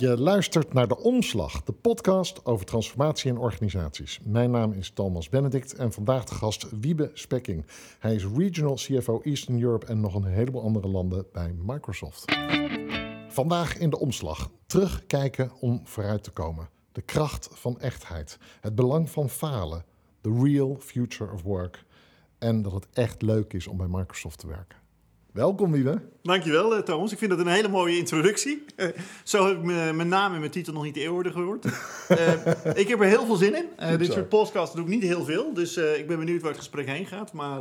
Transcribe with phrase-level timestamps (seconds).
[0.00, 4.20] Je luistert naar De Omslag, de podcast over transformatie in organisaties.
[4.24, 7.66] Mijn naam is Thomas Benedict en vandaag de gast Wiebe Spekking.
[7.98, 12.24] Hij is Regional CFO Eastern Europe en nog een heleboel andere landen bij Microsoft.
[13.28, 14.50] Vandaag in De Omslag.
[14.66, 16.68] Terugkijken om vooruit te komen.
[16.92, 18.38] De kracht van echtheid.
[18.60, 19.84] Het belang van falen.
[20.20, 21.84] The real future of work.
[22.38, 24.79] En dat het echt leuk is om bij Microsoft te werken.
[25.32, 26.00] Welkom, Wiebe.
[26.22, 27.12] Dankjewel, eh, Thomas.
[27.12, 28.64] Ik vind dat een hele mooie introductie.
[28.76, 28.86] Uh,
[29.24, 29.62] zo heb ik
[29.94, 31.64] mijn naam en mijn titel nog niet eerder gehoord.
[31.64, 32.32] Uh,
[32.82, 33.98] ik heb er heel veel zin in.
[33.98, 35.54] Dit soort podcasts doe ik niet heel veel.
[35.54, 37.32] Dus ik ben benieuwd waar het gesprek heen gaat.
[37.32, 37.60] Maar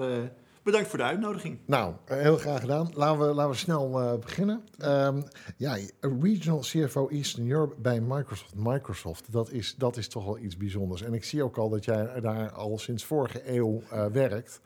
[0.64, 1.58] bedankt voor de uitnodiging.
[1.66, 2.92] Nou, heel graag gedaan.
[2.94, 4.62] Laten we, laten we snel beginnen.
[4.84, 5.24] Um,
[5.58, 8.54] ja, Regional CFO Eastern Europe bij Microsoft.
[8.56, 11.02] Microsoft, dat is, dat is toch wel iets bijzonders.
[11.02, 14.62] En ik zie ook al dat jij daar al sinds vorige eeuw werkt.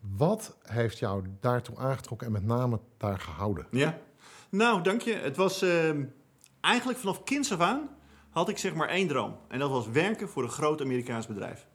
[0.00, 3.66] Wat heeft jou daartoe aangetrokken en met name daar gehouden?
[3.70, 3.98] Ja,
[4.48, 5.12] nou dank je.
[5.12, 5.90] Het was uh,
[6.60, 7.88] eigenlijk vanaf kinds af aan
[8.30, 9.36] had ik zeg maar één droom.
[9.48, 11.66] En dat was werken voor een groot Amerikaans bedrijf.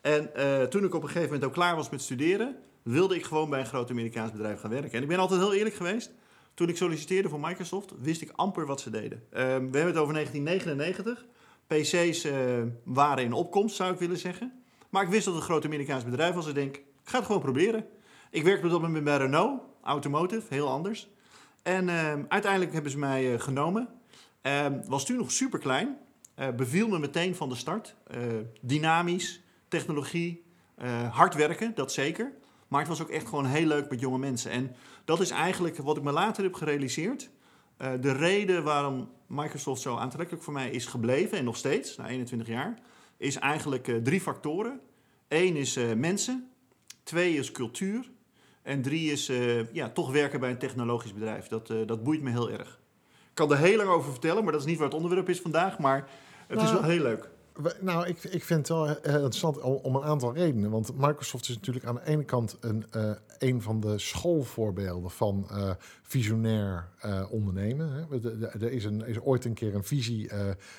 [0.00, 3.24] En uh, toen ik op een gegeven moment ook klaar was met studeren, wilde ik
[3.24, 4.92] gewoon bij een groot Amerikaans bedrijf gaan werken.
[4.92, 6.12] En ik ben altijd heel eerlijk geweest.
[6.54, 9.22] Toen ik solliciteerde voor Microsoft, wist ik amper wat ze deden.
[9.26, 11.24] Uh, we hebben het over 1999.
[11.66, 12.32] PC's uh,
[12.84, 14.52] waren in opkomst, zou ik willen zeggen.
[14.90, 16.46] Maar ik wist dat een groot Amerikaans bedrijf was.
[16.46, 17.86] Ik denk, ik ga het gewoon proberen.
[18.30, 21.08] Ik werkte op dat moment bij Renault, Automotive, heel anders.
[21.62, 23.88] En uh, uiteindelijk hebben ze mij uh, genomen.
[24.42, 25.96] Uh, was toen nog super klein.
[26.34, 27.94] Eh, beviel me meteen van de start.
[28.06, 28.18] Eh,
[28.60, 30.42] dynamisch, technologie,
[31.10, 32.32] hard werken, dat zeker.
[32.68, 34.50] Maar het was ook echt gewoon heel leuk met jonge mensen.
[34.50, 37.30] En dat is eigenlijk wat ik me later heb gerealiseerd.
[38.00, 42.46] de reden waarom Microsoft zo aantrekkelijk voor mij is gebleven, en nog steeds, na 21
[42.46, 42.78] jaar,
[43.16, 44.80] is eigenlijk drie factoren.
[45.28, 46.50] Eén is mensen,
[47.04, 48.10] Twee is cultuur.
[48.62, 51.48] En drie is uh, ja, toch werken bij een technologisch bedrijf.
[51.48, 52.80] Dat, uh, dat boeit me heel erg.
[53.08, 55.40] Ik kan er heel lang over vertellen, maar dat is niet waar het onderwerp is
[55.40, 55.78] vandaag.
[55.78, 56.08] Maar
[56.46, 57.28] het nou, is wel heel leuk.
[57.80, 60.70] Nou, ik, ik vind het wel interessant om, een aantal redenen.
[60.70, 65.48] Want Microsoft is natuurlijk aan de ene kant een, uh, een van de schoolvoorbeelden van
[65.52, 65.70] uh,
[66.02, 67.90] visionair uh, ondernemen.
[67.92, 68.20] Hè.
[68.60, 70.30] Er is, een, is ooit een keer een visie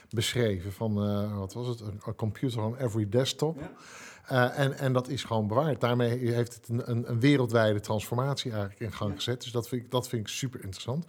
[0.09, 0.93] beschreven van,
[1.37, 3.59] wat was het, een computer on every desktop.
[3.59, 3.71] Ja.
[4.31, 5.81] Uh, en, en dat is gewoon bewaard.
[5.81, 9.41] Daarmee heeft het een, een, een, wereldwijde transformatie eigenlijk in gang gezet.
[9.41, 11.05] Dus dat vind ik, dat vind ik super interessant.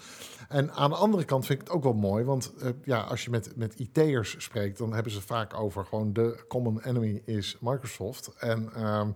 [0.48, 2.24] En aan de andere kant vind ik het ook wel mooi.
[2.24, 6.12] Want uh, ja, als je met, met IT'ers spreekt, dan hebben ze vaak over gewoon
[6.12, 8.34] de common enemy is Microsoft.
[8.38, 8.70] En.
[8.76, 9.06] Uh,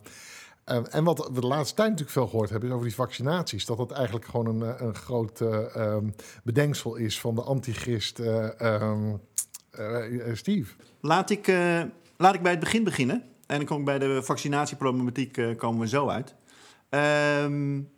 [0.91, 3.66] en wat we de laatste tijd natuurlijk veel gehoord hebben, is over die vaccinaties.
[3.66, 9.21] Dat dat eigenlijk gewoon een, een groot um, bedenksel is van de antichrist um,
[10.33, 10.75] Steve.
[11.00, 11.47] Laat ik,
[12.16, 13.31] laat ik bij het begin beginnen.
[13.50, 16.34] En dan kom ik bij de vaccinatieproblematiek uh, komen we zo uit.
[17.44, 17.91] Um,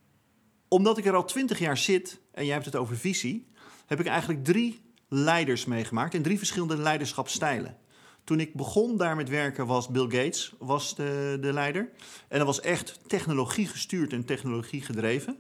[0.68, 3.46] omdat ik er al twintig jaar zit en jij hebt het over visie,
[3.86, 7.76] heb ik eigenlijk drie leiders meegemaakt en drie verschillende leiderschapsstijlen.
[8.24, 11.88] Toen ik begon daar met werken was Bill Gates was de, de leider.
[12.28, 15.38] En dat was echt technologie gestuurd en technologie gedreven.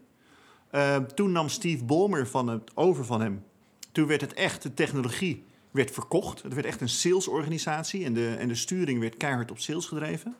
[0.72, 3.44] Uh, toen nam Steve Ballmer van het over van hem.
[3.92, 6.42] Toen werd het echt de technologie werd verkocht.
[6.42, 10.36] Het werd echt een salesorganisatie en de, en de sturing werd keihard op sales gedreven.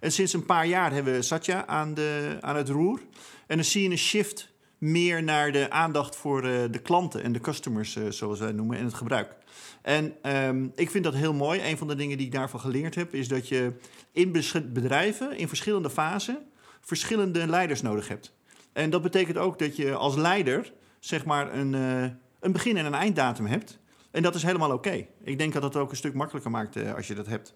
[0.00, 3.00] En sinds een paar jaar hebben we Satya aan, de, aan het roer.
[3.46, 7.32] En dan zie je een shift meer naar de aandacht voor uh, de klanten en
[7.32, 9.36] de customers, uh, zoals wij noemen, en het gebruik.
[9.82, 10.14] En
[10.46, 11.60] um, ik vind dat heel mooi.
[11.70, 13.72] Een van de dingen die ik daarvan geleerd heb, is dat je
[14.12, 14.32] in
[14.72, 16.38] bedrijven, in verschillende fasen,
[16.80, 18.32] verschillende leiders nodig hebt.
[18.72, 22.02] En dat betekent ook dat je als leider, zeg maar, een, uh,
[22.40, 23.78] een begin- en een einddatum hebt.
[24.14, 25.06] En dat is helemaal oké.
[25.22, 27.54] Ik denk dat het ook een stuk makkelijker maakt uh, als je dat hebt.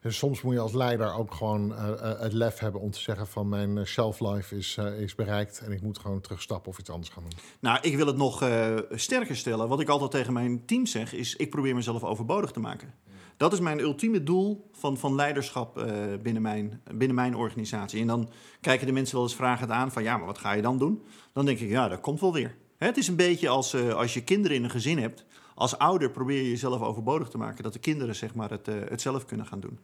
[0.00, 3.26] En soms moet je als leider ook gewoon uh, het lef hebben om te zeggen
[3.26, 6.90] van mijn shelf life is, uh, is bereikt en ik moet gewoon terugstappen of iets
[6.90, 7.38] anders gaan doen.
[7.60, 8.44] Nou, ik wil het nog
[8.90, 9.68] sterker stellen.
[9.68, 12.94] Wat ik altijd tegen mijn team zeg is ik probeer mezelf overbodig te maken.
[13.36, 15.86] Dat is mijn ultieme doel van, van leiderschap
[16.22, 18.00] binnen, mijn, binnen mijn organisatie.
[18.00, 20.62] En dan kijken de mensen wel eens vragend aan van ja, maar wat ga je
[20.62, 21.02] dan doen?
[21.32, 22.56] Dan denk ik ja, dat komt wel weer.
[22.76, 25.24] Hè, het is een beetje als, als je kinderen in een gezin hebt
[25.60, 27.62] als ouder probeer je jezelf overbodig te maken.
[27.62, 29.78] Dat de kinderen zeg maar, het, uh, het zelf kunnen gaan doen.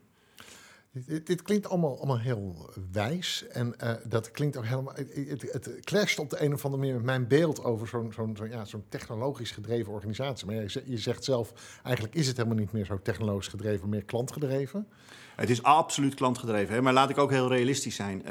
[0.92, 3.46] Dit, dit, klinkt allemaal, allemaal heel wijs.
[3.46, 4.94] En uh, dat klinkt ook helemaal.
[4.94, 8.36] Het, het, clasht op de een of andere manier met mijn beeld over zo'n zo'n
[8.36, 10.46] zo, ja, zo'n technologisch gedreven organisatie.
[10.46, 14.04] Maar je, je, zegt zelf, eigenlijk is het helemaal niet meer zo technologisch gedreven, meer
[14.04, 14.88] klantgedreven.
[15.36, 16.74] Het is absoluut klantgedreven.
[16.74, 16.82] Hè?
[16.82, 18.22] Maar laat ik ook heel realistisch zijn.
[18.24, 18.30] Uh,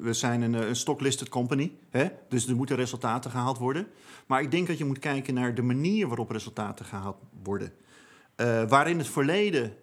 [0.00, 1.72] we zijn een, een stock-listed company.
[1.90, 2.08] Hè?
[2.28, 3.86] Dus er moeten resultaten gehaald worden.
[4.26, 7.72] Maar ik denk dat je moet kijken naar de manier waarop resultaten gehaald worden.
[8.36, 9.76] Uh, waarin het verleden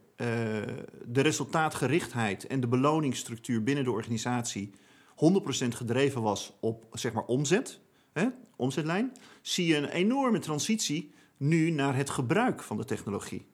[1.06, 4.71] de resultaatgerichtheid en de beloningsstructuur binnen de organisatie
[5.15, 7.80] 100% gedreven was op zeg maar omzet,
[8.13, 13.45] hè, omzetlijn, zie je een enorme transitie nu naar het gebruik van de technologie.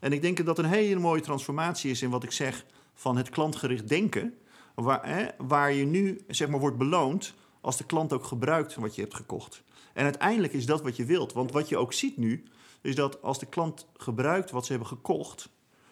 [0.00, 2.64] En ik denk dat dat een hele mooie transformatie is in wat ik zeg
[2.94, 4.34] van het klantgericht denken.
[4.74, 8.94] Waar, hè, waar je nu zeg maar, wordt beloond als de klant ook gebruikt wat
[8.94, 9.62] je hebt gekocht.
[9.92, 11.32] En uiteindelijk is dat wat je wilt.
[11.32, 12.44] Want wat je ook ziet nu,
[12.80, 15.48] is dat als de klant gebruikt wat ze hebben gekocht,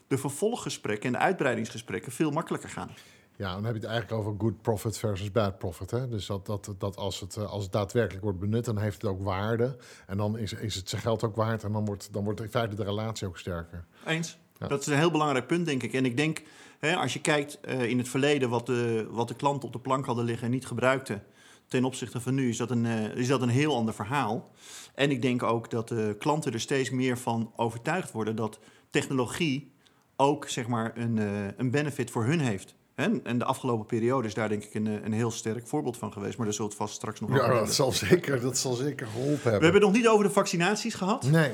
[0.06, 2.90] de vervolggesprekken en de uitbreidingsgesprekken veel makkelijker gaan.
[3.36, 5.90] Ja, dan heb je het eigenlijk over good profit versus bad profit.
[5.90, 6.08] Hè?
[6.08, 9.10] Dus dat, dat, dat als, het, eh, als het daadwerkelijk wordt benut, dan heeft het
[9.10, 9.76] ook waarde.
[10.06, 11.64] En dan is, is het zijn geld ook waard.
[11.64, 13.84] En dan wordt, dan wordt in feite de relatie ook sterker.
[14.06, 14.38] Eens.
[14.68, 15.92] Dat is een heel belangrijk punt, denk ik.
[15.92, 16.42] En ik denk,
[16.78, 19.80] hè, als je kijkt uh, in het verleden wat de, wat de klanten op de
[19.80, 21.22] plank hadden liggen en niet gebruikten,
[21.66, 24.50] ten opzichte van nu, is dat, een, uh, is dat een heel ander verhaal.
[24.94, 28.58] En ik denk ook dat de klanten er steeds meer van overtuigd worden dat
[28.90, 29.72] technologie
[30.16, 31.16] ook zeg maar, een,
[31.56, 32.74] een benefit voor hun heeft.
[32.94, 36.12] En, en de afgelopen periode is daar denk ik een, een heel sterk voorbeeld van
[36.12, 36.36] geweest.
[36.36, 39.06] Maar daar zult het vast straks nog over Ja, dat zal, zeker, dat zal zeker
[39.06, 39.58] geholpen hebben.
[39.58, 41.30] We hebben het nog niet over de vaccinaties gehad.
[41.30, 41.50] Nee.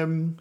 [0.00, 0.36] Um,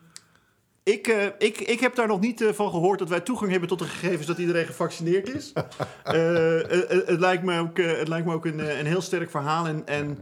[0.83, 3.69] ik, uh, ik, ik heb daar nog niet uh, van gehoord dat wij toegang hebben
[3.69, 5.53] tot de gegevens dat iedereen gevaccineerd is.
[5.55, 5.63] uh,
[7.11, 9.67] het lijkt me ook, het lijkt me ook een, een heel sterk verhaal.
[9.67, 10.17] En, en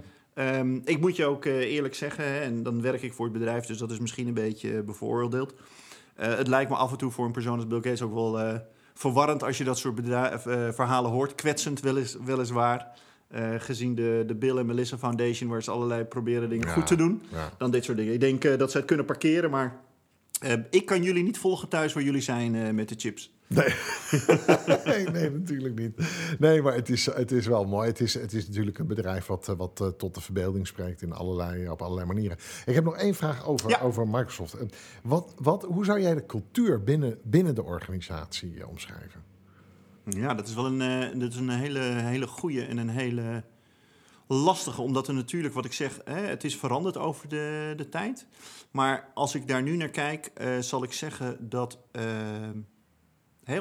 [0.59, 3.65] um, ik moet je ook eerlijk zeggen, hè, en dan werk ik voor het bedrijf,
[3.65, 5.53] dus dat is misschien een beetje bevooroordeeld.
[6.15, 8.61] het lijkt me af en toe voor een persoon als Bill Gates ook wel
[8.95, 10.41] verwarrend als je dat soort bedrijf,
[10.75, 11.35] verhalen hoort.
[11.35, 12.87] Kwetsend welis, weliswaar.
[13.57, 16.95] gezien de, de Bill en Melissa Foundation, waar ze allerlei proberen dingen ja, goed te
[16.95, 17.21] doen.
[17.31, 17.51] Ja.
[17.57, 18.13] Dan dit soort dingen.
[18.13, 19.79] Ik denk dat ze het kunnen parkeren, maar
[20.43, 23.34] uh, ik kan jullie niet volgen thuis waar jullie zijn uh, met de chips.
[23.47, 23.75] Nee.
[24.85, 25.99] nee, nee, natuurlijk niet.
[26.39, 27.87] Nee, maar het is, het is wel mooi.
[27.87, 31.13] Het is, het is natuurlijk een bedrijf wat, wat uh, tot de verbeelding spreekt in
[31.13, 32.37] allerlei, op allerlei manieren.
[32.65, 33.79] Ik heb nog één vraag over, ja.
[33.79, 34.55] over Microsoft.
[35.03, 39.23] Wat, wat, hoe zou jij de cultuur binnen, binnen de organisatie omschrijven?
[40.03, 43.43] Ja, dat is wel een, dat is een hele, hele goede en een hele
[44.27, 48.27] lastige, omdat er natuurlijk, wat ik zeg, hè, het is veranderd over de, de tijd.
[48.71, 51.79] Maar als ik daar nu naar kijk, zal ik zeggen dat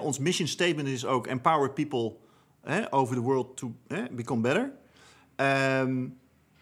[0.01, 2.17] ons mission statement is ook empower people
[2.61, 4.73] hè, over the world to hè, become better.
[5.37, 6.19] Um,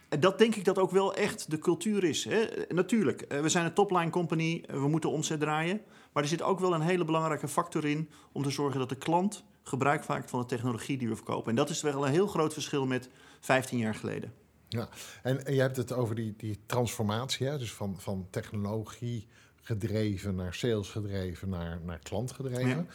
[0.08, 2.24] en dat denk ik dat ook wel echt de cultuur is.
[2.24, 2.44] Hè.
[2.68, 5.80] Natuurlijk, we zijn een topline company, we moeten omzet draaien.
[6.12, 8.94] Maar er zit ook wel een hele belangrijke factor in om te zorgen dat de
[8.94, 11.50] klant gebruik maakt van de technologie die we verkopen.
[11.50, 13.08] En dat is wel een heel groot verschil met
[13.40, 14.32] 15 jaar geleden.
[14.68, 14.88] Ja,
[15.22, 17.58] en, en je hebt het over die, die transformatie, hè?
[17.58, 19.26] dus van, van technologie
[19.62, 22.68] gedreven naar sales gedreven naar, naar klant gedreven.
[22.68, 22.86] Ja.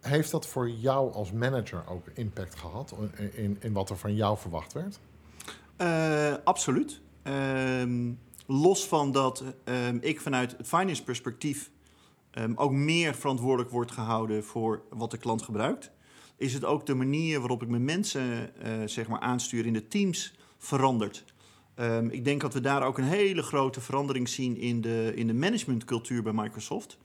[0.00, 2.94] Heeft dat voor jou als manager ook impact gehad
[3.32, 4.98] in, in wat er van jou verwacht werd?
[5.78, 7.00] Uh, absoluut.
[7.24, 8.10] Uh,
[8.46, 11.70] los van dat uh, ik vanuit het finance perspectief
[12.38, 15.90] um, ook meer verantwoordelijk wordt gehouden voor wat de klant gebruikt,
[16.36, 19.88] is het ook de manier waarop ik mijn mensen uh, zeg maar aanstuur in de
[19.88, 21.24] teams veranderd.
[21.76, 25.26] Um, ik denk dat we daar ook een hele grote verandering zien in de, in
[25.26, 26.98] de managementcultuur bij Microsoft.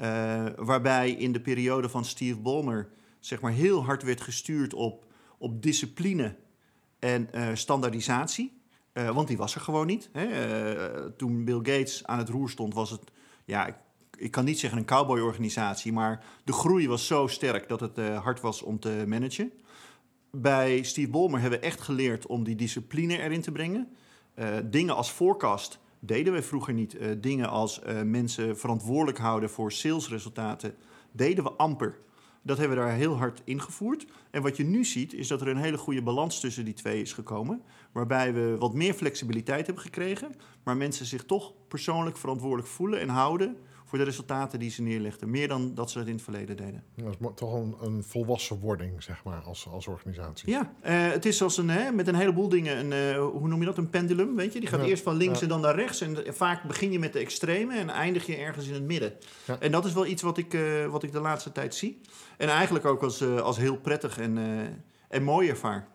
[0.00, 2.88] Uh, waarbij in de periode van Steve Ballmer
[3.20, 5.04] zeg maar, heel hard werd gestuurd op,
[5.38, 6.36] op discipline
[6.98, 8.60] en uh, standaardisatie.
[8.92, 10.08] Uh, want die was er gewoon niet.
[10.12, 11.12] Hè?
[11.12, 13.00] toen Bill Gates aan het roer stond, was het,
[13.44, 13.74] ja, ik,
[14.16, 18.40] ik kan niet zeggen een cowboy-organisatie, maar de groei was zo sterk dat het hard
[18.40, 19.52] was om te managen
[20.42, 23.88] bij Steve Ballmer hebben we echt geleerd om die discipline erin te brengen.
[24.38, 26.94] Uh, dingen als forecast deden we vroeger niet.
[26.94, 30.74] Uh, dingen als uh, mensen verantwoordelijk houden voor salesresultaten
[31.12, 31.98] deden we amper.
[32.42, 34.06] Dat hebben we daar heel hard ingevoerd.
[34.30, 37.00] En wat je nu ziet, is dat er een hele goede balans tussen die twee
[37.00, 37.62] is gekomen.
[37.92, 40.34] Waarbij we wat meer flexibiliteit hebben gekregen.
[40.62, 43.56] Maar mensen zich toch persoonlijk verantwoordelijk voelen en houden
[43.86, 45.30] voor de resultaten die ze neerlegden.
[45.30, 46.84] Meer dan dat ze het in het verleden deden.
[46.94, 50.50] Dat is toch een, een volwassen wording, zeg maar, als, als organisatie.
[50.50, 53.60] Ja, uh, het is als een, hè, met een heleboel dingen, een, uh, hoe noem
[53.60, 54.60] je dat, een pendulum, weet je?
[54.60, 55.42] Die gaat ja, eerst van links ja.
[55.42, 56.00] en dan naar rechts.
[56.00, 59.12] En vaak begin je met de extreme en eindig je ergens in het midden.
[59.46, 59.58] Ja.
[59.60, 62.00] En dat is wel iets wat ik, uh, wat ik de laatste tijd zie.
[62.36, 64.38] En eigenlijk ook als, als heel prettig en,
[65.08, 65.88] en mooi ervaar.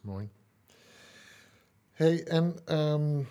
[0.00, 0.28] Mooi.
[1.92, 2.78] hey, en...
[2.78, 3.26] Um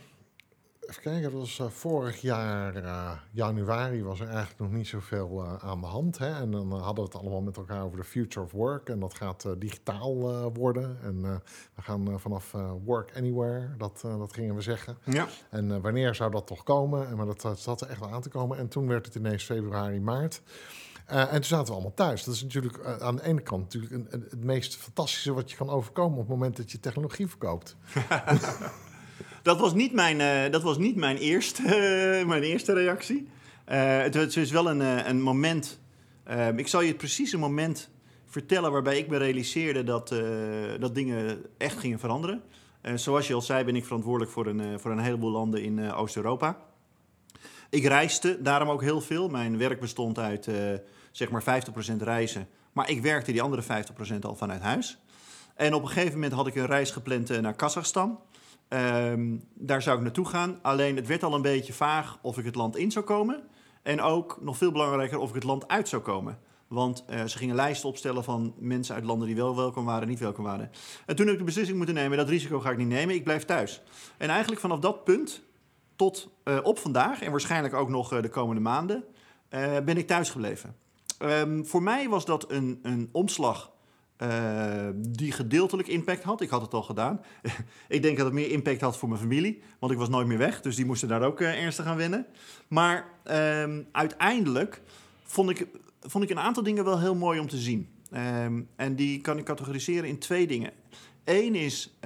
[0.87, 5.43] Even kijken, dat was uh, vorig jaar uh, januari was er eigenlijk nog niet zoveel
[5.43, 6.17] uh, aan de hand.
[6.17, 6.33] Hè?
[6.33, 8.89] En dan hadden we het allemaal met elkaar over de future of work.
[8.89, 10.97] En dat gaat digitaal worden.
[11.03, 11.21] En
[11.75, 14.97] we gaan vanaf work anywhere, dat, dat gingen we zeggen.
[15.03, 15.27] Ja.
[15.49, 17.07] En wanneer zou dat toch komen?
[17.07, 18.57] En maar dat zat er echt wel aan te komen.
[18.57, 20.41] En toen werd het ineens februari, maart.
[21.05, 22.23] en toen zaten we allemaal thuis.
[22.23, 25.57] Dat is natuurlijk aan de ene kant natuurlijk een, een, het meest fantastische wat je
[25.57, 27.75] kan overkomen op het moment dat je technologie verkoopt.
[29.43, 31.62] Dat was niet mijn, uh, dat was niet mijn, eerste,
[32.27, 33.27] mijn eerste reactie.
[33.71, 35.79] Uh, het, het, is wel een, een moment.
[36.55, 37.89] Ik zal je het precieze moment
[38.25, 40.15] vertellen waarbij ik me realiseerde dat,
[40.79, 42.41] dat dingen echt gingen veranderen.
[42.95, 46.57] zoals je al zei, ben ik verantwoordelijk voor een, voor een heleboel landen in Oost-Europa.
[47.69, 49.29] Ik reisde daarom ook heel veel.
[49.29, 50.50] Mijn werk bestond uit
[51.12, 52.47] zeg maar 50% reizen.
[52.71, 54.97] Maar ik werkte die andere 50% al vanuit huis.
[55.55, 58.19] En op een gegeven moment had ik een reis gepland naar Kazachstan.
[58.70, 60.60] Um, daar zou ik naartoe gaan.
[60.62, 63.43] Alleen het werd al een beetje vaag of ik het land in zou komen.
[63.82, 66.39] En ook, nog veel belangrijker, of ik het land uit zou komen.
[66.67, 70.08] Want uh, ze gingen lijsten opstellen van mensen uit landen die wel welkom waren en
[70.08, 70.72] niet welkom waren.
[71.05, 73.24] En toen heb ik de beslissing moeten nemen, dat risico ga ik niet nemen, ik
[73.24, 73.82] blijf thuis.
[74.17, 75.43] En eigenlijk vanaf dat punt
[75.96, 79.03] tot uh, op vandaag, en waarschijnlijk ook nog uh, de komende maanden,
[79.86, 80.75] ben ik thuis gebleven.
[81.20, 83.72] Um, voor mij was dat een, een omslag
[84.24, 86.42] uh, die gedeeltelijk impact had.
[86.42, 87.22] Ik had het al gedaan.
[87.88, 90.38] ik denk dat het meer impact had voor mijn familie, want ik was nooit meer
[90.38, 90.62] weg.
[90.62, 92.25] Dus die moesten daar ook uh, ernstig aan wennen.
[92.68, 93.06] Maar
[93.63, 94.82] um, uiteindelijk
[95.24, 95.68] vond ik,
[96.01, 97.89] vond ik een aantal dingen wel heel mooi om te zien.
[98.13, 100.72] Um, en die kan ik categoriseren in twee dingen.
[101.24, 101.98] Eén is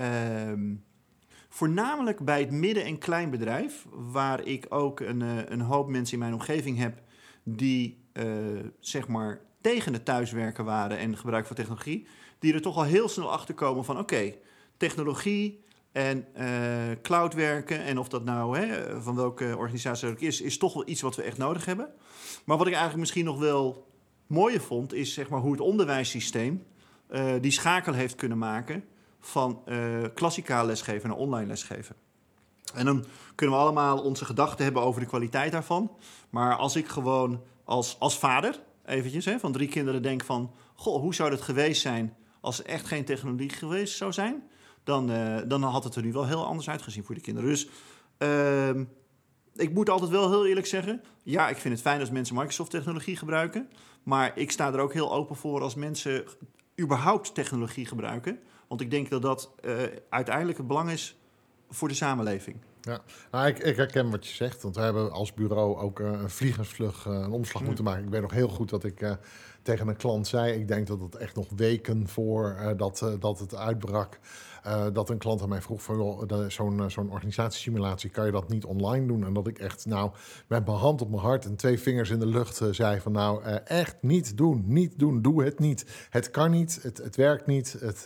[1.50, 6.20] voornamelijk bij het midden- en kleinbedrijf, waar ik ook een, uh, een hoop mensen in
[6.20, 7.02] mijn omgeving heb
[7.44, 8.06] die
[8.80, 12.08] zeg maar tegen het thuiswerken waren en gebruik van technologie,
[12.40, 14.34] die er toch al heel snel achter komen van oké,
[14.78, 16.48] technologie en uh,
[17.02, 20.88] cloud werken en of dat nou hè, van welke organisatie ook is, is toch wel
[20.88, 21.90] iets wat we echt nodig hebben.
[22.46, 23.88] Maar wat ik eigenlijk misschien nog wel
[24.28, 26.64] mooier vond, is zeg maar hoe het onderwijssysteem
[27.12, 28.84] uh, die schakel heeft kunnen maken
[29.20, 31.96] van uh, klassikaal lesgeven naar online lesgeven.
[32.74, 35.92] En dan kunnen we allemaal onze gedachten hebben over de kwaliteit daarvan.
[36.30, 40.52] Maar als ik gewoon als, als vader eventjes, hè, van drie kinderen denk van...
[40.76, 44.44] Goh, hoe zou het geweest zijn als er echt geen technologie geweest zou zijn?
[44.84, 47.50] Dan, uh, dan had het er nu wel heel anders uitgezien voor de kinderen.
[47.50, 47.70] Dus
[48.20, 48.70] uh,
[49.56, 51.04] ik moet altijd wel heel eerlijk zeggen...
[51.24, 53.70] ja, ik vind het fijn als mensen Microsoft-technologie gebruiken...
[54.04, 56.24] maar ik sta er ook heel open voor als mensen
[56.82, 58.40] überhaupt technologie gebruiken.
[58.68, 59.72] Want ik denk dat dat uh,
[60.10, 61.18] uiteindelijk het belang is
[61.70, 62.58] voor de samenleving.
[62.88, 63.02] Ja,
[63.32, 66.30] nou, ik, ik, herken wat je zegt, want we hebben als bureau ook uh, een
[66.30, 68.04] vliegensvlug uh, een omslag moeten maken.
[68.04, 69.12] Ik weet nog heel goed dat ik uh,
[69.62, 73.56] tegen een klant zei, ik denk dat het echt nog weken voor dat, dat het
[73.56, 74.20] uitbrak,
[74.94, 79.08] dat een klant aan mij vroeg van zo'n zo'n organisatiesimulatie, kan je dat niet online
[79.08, 79.26] doen?
[79.26, 80.12] En dat ik echt nou
[80.48, 83.44] met mijn hand op mijn hart en twee vingers in de lucht zei van nou
[83.64, 86.08] echt niet doen, niet doen, doe het niet.
[86.10, 87.76] Het kan niet, het, het werkt niet.
[87.80, 88.06] Het,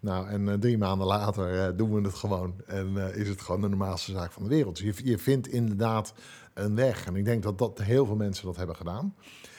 [0.00, 4.12] nou, en drie maanden later doen we het gewoon en is het gewoon de normaalste
[4.12, 4.76] zaak van de wereld.
[4.76, 6.14] Dus je, je vindt inderdaad
[6.54, 7.06] een weg.
[7.06, 9.14] En ik denk dat, dat heel veel mensen dat hebben gedaan.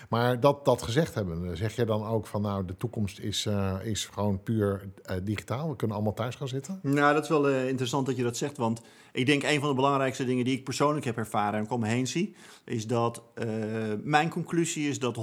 [0.10, 3.76] Maar dat, dat gezegd hebben, zeg je dan ook van nou, de toekomst is, uh,
[3.84, 5.70] is gewoon puur uh, digitaal.
[5.70, 6.80] We kunnen allemaal thuis gaan zitten?
[6.82, 8.58] Nou, dat is wel interessant dat je dat zegt.
[8.58, 8.82] Want
[9.12, 11.88] ik denk een van de belangrijkste dingen die ik persoonlijk heb ervaren en om me
[11.88, 12.36] heen zie,
[12.66, 13.22] is dat
[14.04, 15.18] mijn conclusie is dat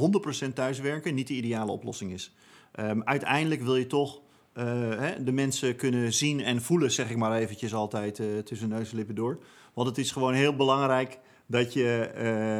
[0.46, 2.34] 100% thuiswerken niet de ideale oplossing is.
[2.80, 4.20] Um, uiteindelijk wil je toch
[4.52, 8.96] hè, de mensen kunnen zien en voelen, zeg ik maar eventjes altijd tussen neus en
[8.96, 9.38] lippen door.
[9.74, 11.18] Want het is gewoon heel belangrijk
[11.52, 12.10] dat je,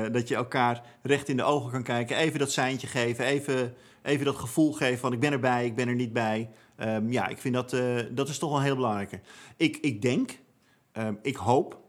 [0.07, 2.17] uh, dat je elkaar recht in de ogen kan kijken.
[2.17, 5.89] Even dat seintje geven, even, even dat gevoel geven van ik ben erbij, ik ben
[5.89, 6.51] er niet bij.
[6.79, 7.77] Um, ja, ik vind dat,
[8.11, 9.21] dat is toch wel heel belangrijk.
[9.57, 10.39] Ik, ik denk,
[10.93, 11.81] um, ik hoop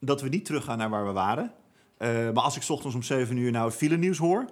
[0.00, 1.52] dat we niet teruggaan naar waar we waren.
[1.98, 4.44] maar als ik ochtends om 7 uur nou het file nieuws hoor...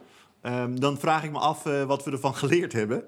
[0.43, 3.05] Um, dan vraag ik me af wat we ervan geleerd hebben.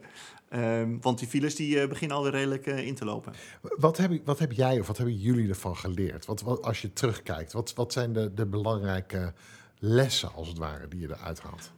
[0.54, 3.32] Um, want die files die uh, beginnen alweer redelijk uh, in te lopen.
[3.60, 6.24] Wat heb, wat heb jij of wat hebben jullie ervan geleerd?
[6.24, 9.32] Wat, wat, als je terugkijkt, wat, wat zijn de, de belangrijke
[9.78, 11.72] lessen als het ware die je eruit haalt?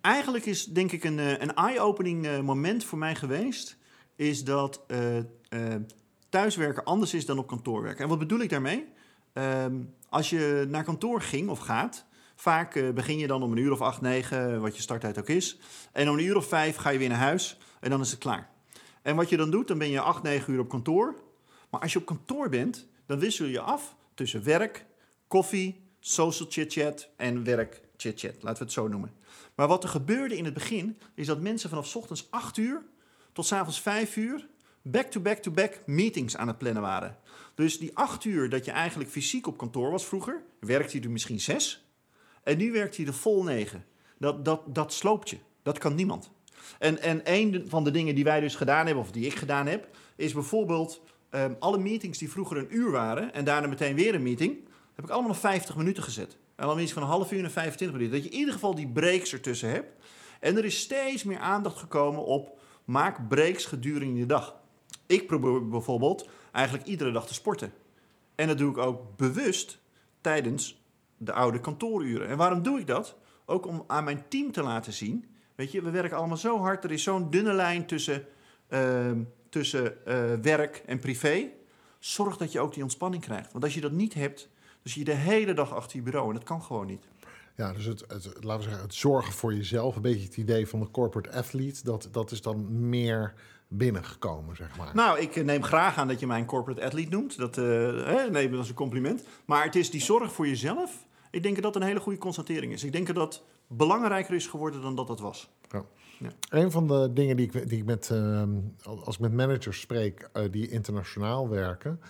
[0.00, 3.76] Eigenlijk is denk ik een, een eye-opening moment voor mij geweest...
[4.16, 4.80] is dat
[6.28, 8.02] thuiswerken anders is dan op kantoor werken.
[8.02, 8.86] En wat bedoel ik daarmee?
[9.32, 12.08] Um, als je naar kantoor ging of gaat...
[12.34, 15.58] Vaak begin je dan om een uur of acht, negen, wat je starttijd ook is.
[15.92, 18.18] En om een uur of vijf ga je weer naar huis en dan is het
[18.18, 18.50] klaar.
[19.02, 21.14] En wat je dan doet, dan ben je acht, negen uur op kantoor.
[21.70, 24.86] Maar als je op kantoor bent, dan wissel je af tussen werk,
[25.26, 28.34] koffie, social chit-chat en werk chit-chat.
[28.40, 29.12] Laten we het zo noemen.
[29.54, 32.82] Maar wat er gebeurde in het begin, is dat mensen vanaf ochtends 8 uur
[33.32, 34.48] tot s avonds 5 uur
[34.82, 37.18] back-to-back-to-back -back meetings aan het plannen waren.
[37.54, 41.10] Dus die acht uur dat je eigenlijk fysiek op kantoor was vroeger, werkte je er
[41.10, 41.84] misschien zes.
[42.42, 43.84] En nu werkt hij er vol negen.
[44.18, 45.38] Dat, dat, dat sloopt je.
[45.62, 46.30] Dat kan niemand.
[46.78, 49.66] En, en een van de dingen die wij dus gedaan hebben, of die ik gedaan
[49.66, 54.14] heb, is bijvoorbeeld um, alle meetings die vroeger een uur waren en daarna meteen weer
[54.14, 54.58] een meeting,
[54.94, 56.36] heb ik allemaal nog 50 minuten gezet.
[56.56, 58.16] En dan iets van een half uur naar 25 minuten.
[58.16, 60.04] Dat je in ieder geval die breaks ertussen hebt.
[60.40, 64.56] En er is steeds meer aandacht gekomen op maak breaks gedurende je dag.
[65.06, 67.72] Ik probeer bijvoorbeeld eigenlijk iedere dag te sporten.
[68.34, 69.78] En dat doe ik ook bewust
[70.20, 70.82] tijdens
[71.16, 72.28] de oude kantooruren.
[72.28, 73.16] En waarom doe ik dat?
[73.46, 75.24] Ook om aan mijn team te laten zien.
[75.60, 76.84] Weet je, we werken allemaal zo hard.
[76.84, 78.24] Er is zo'n dunne lijn tussen,
[78.68, 79.10] uh,
[79.48, 81.48] tussen uh, werk en privé.
[81.98, 83.52] Zorg dat je ook die ontspanning krijgt.
[83.52, 86.28] Want als je dat niet hebt, dan zie je de hele dag achter je bureau.
[86.28, 87.04] En dat kan gewoon niet.
[87.56, 90.66] Ja, dus het, het, laten we zeggen, het zorgen voor jezelf, een beetje het idee
[90.66, 93.34] van de corporate athlete, dat, dat is dan meer
[93.68, 94.94] binnengekomen, zeg maar.
[94.94, 97.36] Nou, ik eh, neem graag aan dat je mij een corporate athlete noemt.
[97.36, 97.64] Dat uh,
[98.06, 99.24] hè, neem ik als een compliment.
[99.44, 101.06] Maar het is die zorg voor jezelf.
[101.30, 102.84] Ik denk dat dat een hele goede constatering is.
[102.84, 105.50] Ik denk dat dat belangrijker is geworden dan dat dat was.
[105.68, 105.84] Ja.
[106.18, 106.30] Ja.
[106.48, 108.42] Een van de dingen die ik, die ik met, uh,
[109.04, 112.00] als ik met managers spreek uh, die internationaal werken,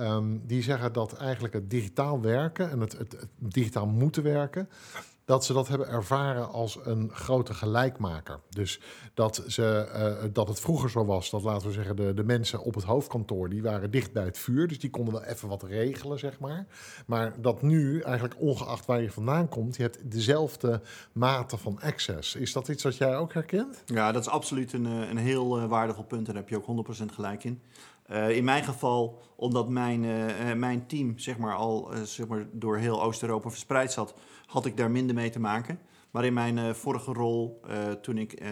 [0.00, 4.68] um, die zeggen dat eigenlijk het digitaal werken en het, het, het digitaal moeten werken,
[5.24, 8.40] dat ze dat hebben ervaren als een grote gelijkmaker.
[8.48, 8.80] Dus
[9.14, 9.88] dat, ze,
[10.24, 12.84] uh, dat het vroeger zo was dat, laten we zeggen, de, de mensen op het
[12.84, 13.48] hoofdkantoor...
[13.48, 16.66] die waren dicht bij het vuur, dus die konden wel even wat regelen, zeg maar.
[17.06, 19.76] Maar dat nu, eigenlijk ongeacht waar je vandaan komt...
[19.76, 20.80] je hebt dezelfde
[21.12, 22.34] mate van access.
[22.34, 23.82] Is dat iets wat jij ook herkent?
[23.86, 26.26] Ja, dat is absoluut een, een heel uh, waardevol punt.
[26.26, 27.60] Daar heb je ook 100% gelijk in.
[28.10, 32.76] Uh, in mijn geval, omdat mijn, uh, mijn team zeg maar, al zeg maar, door
[32.76, 34.14] heel Oost-Europa verspreid zat,
[34.46, 35.78] had ik daar minder mee te maken.
[36.10, 37.60] Maar in mijn vorige rol,
[38.02, 38.42] toen ik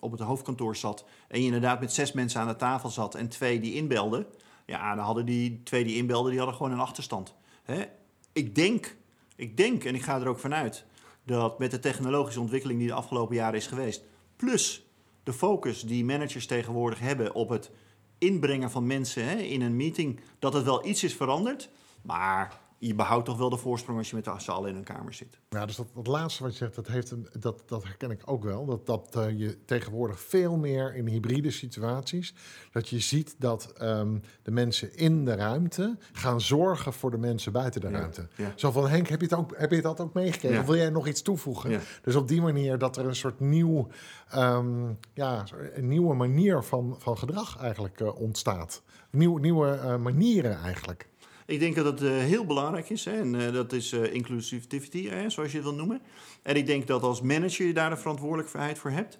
[0.00, 3.28] op het hoofdkantoor zat en je inderdaad met zes mensen aan de tafel zat en
[3.28, 4.26] twee die inbelden,
[4.66, 7.34] ja, dan hadden die twee die inbelden, die hadden gewoon een achterstand.
[7.62, 7.84] Hè?
[8.32, 8.96] Ik denk,
[9.36, 10.84] ik denk, en ik ga er ook vanuit,
[11.24, 14.04] dat met de technologische ontwikkeling die de afgelopen jaren is geweest,
[14.36, 14.86] plus
[15.22, 17.70] de focus die managers tegenwoordig hebben op het
[18.18, 21.70] inbrengen van mensen hè, in een meeting, dat het wel iets is veranderd.
[22.02, 25.14] Maar je behoudt toch wel de voorsprong als je met z'n allen in een kamer
[25.14, 25.38] zit.
[25.48, 28.22] Ja, dus dat, dat laatste wat je zegt, dat, heeft een, dat, dat herken ik
[28.24, 28.64] ook wel.
[28.64, 32.34] Dat, dat uh, je tegenwoordig veel meer in hybride situaties,
[32.72, 37.52] dat je ziet dat um, de mensen in de ruimte gaan zorgen voor de mensen
[37.52, 38.28] buiten de ruimte.
[38.36, 38.52] Ja.
[38.56, 40.58] Zo van, Henk, heb je, het ook, heb je dat ook meegekregen?
[40.58, 40.64] Ja.
[40.64, 41.80] Wil jij nog iets toevoegen?
[42.02, 43.88] Dus op die manier dat er een soort nieuw,
[44.34, 48.82] um, ja, een nieuwe manier van, van gedrag eigenlijk uh, ontstaat.
[49.10, 51.08] Nieuw, nieuwe uh, manieren eigenlijk.
[51.46, 53.04] Ik denk dat het uh, heel belangrijk is.
[53.04, 53.20] Hè?
[53.20, 56.00] En uh, dat is uh, inclusivity, hè, zoals je het wil noemen.
[56.42, 59.18] En ik denk dat als manager je daar de verantwoordelijkheid voor hebt.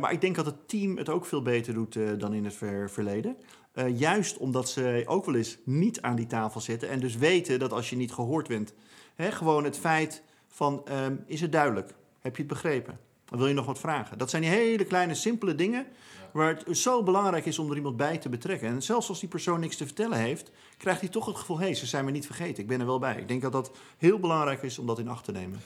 [0.00, 2.90] maar ik denk dat het team het ook veel beter doet dan in het ver
[2.90, 3.36] verleden.
[3.94, 6.88] juist omdat ze ook wel eens niet aan die tafel zitten.
[6.88, 8.74] En dus weten dat als je niet gehoord bent.
[9.14, 11.94] Hè, gewoon het feit van, um, is het duidelijk?
[12.20, 12.98] Heb je het begrepen?
[13.38, 14.18] wil je nog wat vragen?
[14.18, 15.86] Dat zijn die hele kleine, simpele dingen
[16.32, 18.68] waar het zo belangrijk is om er iemand bij te betrekken.
[18.68, 21.64] En zelfs als die persoon niks te vertellen heeft, krijgt hij toch het gevoel: hé,
[21.64, 23.16] hey, ze zijn me niet vergeten, ik ben er wel bij.
[23.16, 25.60] Ik denk dat dat heel belangrijk is om dat in acht te nemen.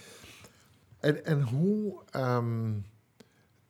[1.00, 2.00] En, en hoe.
[2.16, 2.84] Um,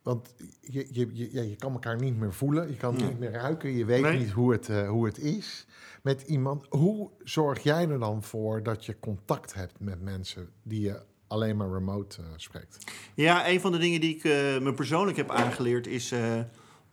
[0.05, 3.07] want je, je, je, ja, je kan elkaar niet meer voelen, je kan nee.
[3.07, 4.17] niet meer ruiken, je weet nee.
[4.17, 5.65] niet hoe het, uh, hoe het is
[6.01, 6.65] met iemand.
[6.69, 11.57] Hoe zorg jij er dan voor dat je contact hebt met mensen die je alleen
[11.57, 12.77] maar remote uh, spreekt?
[13.13, 16.13] Ja, een van de dingen die ik uh, me persoonlijk heb aangeleerd is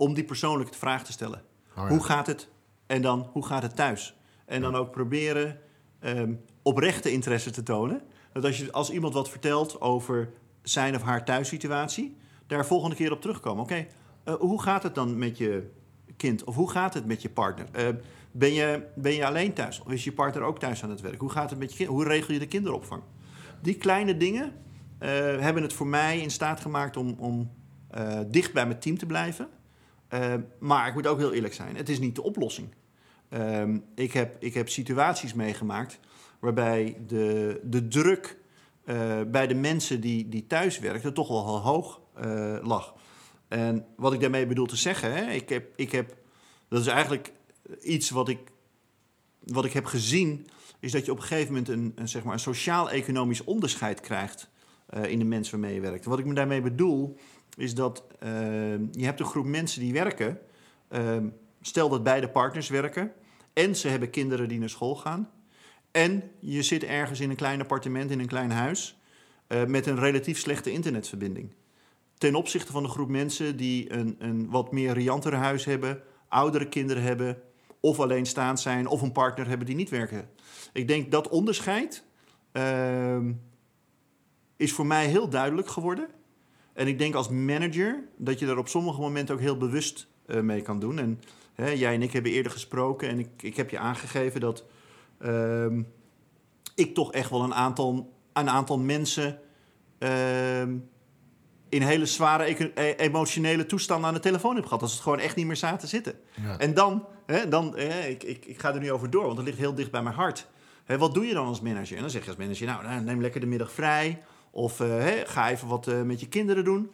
[0.03, 1.43] om die persoonlijk de vraag te stellen.
[1.77, 1.88] Oh, ja.
[1.88, 2.49] Hoe gaat het?
[2.87, 4.17] En dan, hoe gaat het thuis?
[4.47, 5.59] En dan ook proberen
[6.01, 8.03] um, oprechte interesse te tonen.
[8.33, 13.12] Dat als, je, als iemand wat vertelt over zijn of haar thuissituatie, daar volgende keer
[13.12, 13.62] op terugkomen.
[13.62, 13.87] Oké,
[14.25, 15.71] okay, hoe gaat het dan met je
[16.17, 16.45] kind?
[16.45, 17.67] Of hoe gaat het met je partner?
[18.33, 19.81] ben, je, ben je alleen thuis?
[19.81, 21.21] Of is je partner ook thuis aan het werk?
[21.21, 21.88] Hoe gaat het met je kind?
[21.88, 23.03] Hoe regel je de kinderopvang?
[23.61, 27.51] Die kleine dingen uh, hebben het voor mij in staat gemaakt om, om
[27.99, 29.49] uh, dicht bij mijn team te blijven.
[30.14, 32.68] Uh, maar ik moet ook heel eerlijk zijn, het is niet de oplossing.
[33.31, 35.98] Um, ik, heb, ik heb situaties meegemaakt
[36.40, 38.40] waarbij de, de druk
[39.27, 42.01] bij de mensen die, die thuis werkten toch wel heel hoog
[42.62, 42.94] lag.
[43.48, 46.16] En wat ik daarmee bedoel te zeggen, hè, ik, heb, ik heb,
[46.68, 47.33] dat is eigenlijk
[47.81, 48.38] iets wat ik,
[49.38, 50.46] wat ik heb gezien
[50.81, 54.51] is dat je op een gegeven moment een, een, zeg maar een sociaal-economisch onderscheid krijgt
[54.94, 56.05] uh, in de mensen waarmee je werkt.
[56.05, 57.16] Wat ik me daarmee bedoel,
[57.57, 58.29] is dat uh,
[58.91, 60.38] je hebt een groep mensen die werken.
[60.91, 61.17] Uh,
[61.61, 63.12] stel dat beide partners werken
[63.53, 65.31] en ze hebben kinderen die naar school gaan.
[65.91, 69.01] En je zit ergens in een klein appartement, in een klein huis,
[69.49, 71.53] uh, met een relatief slechte internetverbinding.
[72.19, 76.69] Ten opzichte van de groep mensen die een, een wat meer rianter huis hebben, oudere
[76.69, 77.43] kinderen hebben,
[77.81, 80.29] of alleenstaand zijn, of een partner hebben die niet werken.
[80.73, 82.05] Ik denk dat onderscheid
[82.53, 83.19] uh,
[84.57, 86.09] is voor mij heel duidelijk geworden.
[86.73, 90.41] En ik denk als manager dat je daar op sommige momenten ook heel bewust uh,
[90.41, 90.99] mee kan doen.
[90.99, 91.21] En
[91.55, 94.65] hè, jij en ik hebben eerder gesproken en ik, ik heb je aangegeven dat
[95.21, 95.67] uh,
[96.75, 99.39] ik toch echt wel een aantal, een aantal mensen
[99.99, 100.77] ehm,
[101.69, 104.83] in hele zware e emotionele toestanden aan de telefoon heb gehad.
[104.83, 106.15] Als het gewoon echt niet meer zaten zitten.
[106.43, 106.59] Ja.
[106.59, 109.47] En dan, hè, dan hè, ik, ik, ik ga er nu over door, want het
[109.47, 110.49] ligt heel dicht bij mijn hart.
[110.85, 111.97] Hè, wat doe je dan als manager?
[111.97, 114.23] En dan zeg je als manager, nou, neem lekker de middag vrij.
[114.55, 116.91] Of hè, ga even wat uh, met je kinderen doen.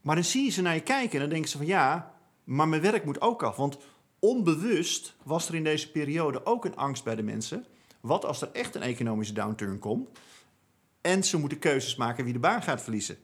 [0.00, 2.68] Maar dan zie je ze naar je kijken en dan denken ze van ja, maar
[2.68, 3.56] mijn werk moet ook af.
[3.56, 3.78] Want
[4.18, 7.64] onbewust was er in deze periode ook een angst bij de mensen.
[8.00, 10.08] Wat als er echt een economische downturn komt?
[11.00, 13.16] En ze moeten keuzes maken wie de baan gaat verliezen.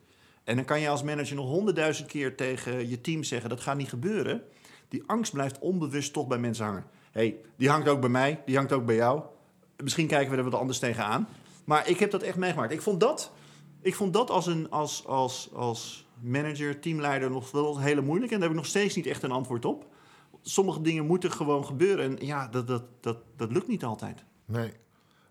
[0.44, 3.76] En dan kan je als manager nog honderdduizend keer tegen je team zeggen: dat gaat
[3.76, 4.42] niet gebeuren.
[4.88, 6.84] Die angst blijft onbewust toch bij mensen hangen.
[7.10, 9.22] hey, die hangt ook bij mij, die hangt ook bij jou.
[9.76, 11.28] Misschien kijken we er wat anders tegenaan.
[11.64, 12.72] Maar ik heb dat echt meegemaakt.
[12.72, 13.32] Ik vond dat,
[13.82, 18.32] ik vond dat als, een, als, als, als manager, teamleider nog wel hele moeilijk.
[18.32, 19.86] En daar heb ik nog steeds niet echt een antwoord op.
[20.42, 22.04] Sommige dingen moeten gewoon gebeuren.
[22.18, 24.24] En ja, dat, dat, dat, dat lukt niet altijd.
[24.44, 24.72] Nee.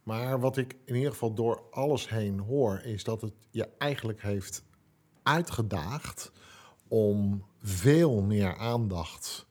[0.04, 4.22] Maar wat ik in ieder geval door alles heen hoor, is dat het je eigenlijk
[4.22, 4.64] heeft
[5.24, 6.32] uitgedaagd
[6.88, 9.46] om veel meer aandacht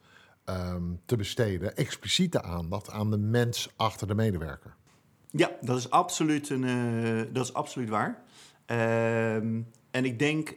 [0.44, 4.76] ehm, te besteden, expliciete aandacht aan de mens achter de medewerker.
[5.30, 8.24] Ja, dat is absoluut, een, uh, dat is absoluut waar.
[8.68, 10.57] Ehm, en ik denk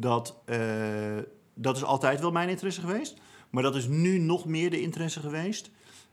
[0.00, 1.18] dat uh,
[1.54, 3.20] dat is altijd wel mijn interesse geweest.
[3.50, 5.70] Maar dat is nu nog meer de interesse geweest.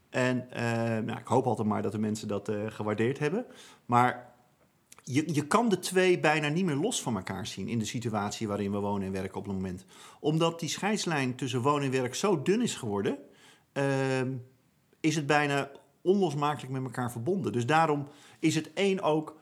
[0.09, 0.59] En uh,
[1.05, 3.45] nou, ik hoop altijd maar dat de mensen dat gewaardeerd hebben.
[3.85, 4.33] Maar
[5.03, 8.47] je, je kan de twee bijna niet meer los van elkaar zien in de situatie
[8.47, 9.85] waarin we wonen en werken op het moment.
[10.19, 13.17] Omdat die scheidslijn tussen wonen en werk zo dun is geworden,
[13.71, 14.31] ehm,
[14.99, 17.51] is het bijna onlosmakelijk met elkaar verbonden.
[17.51, 18.07] Dus daarom
[18.39, 19.41] is het een ook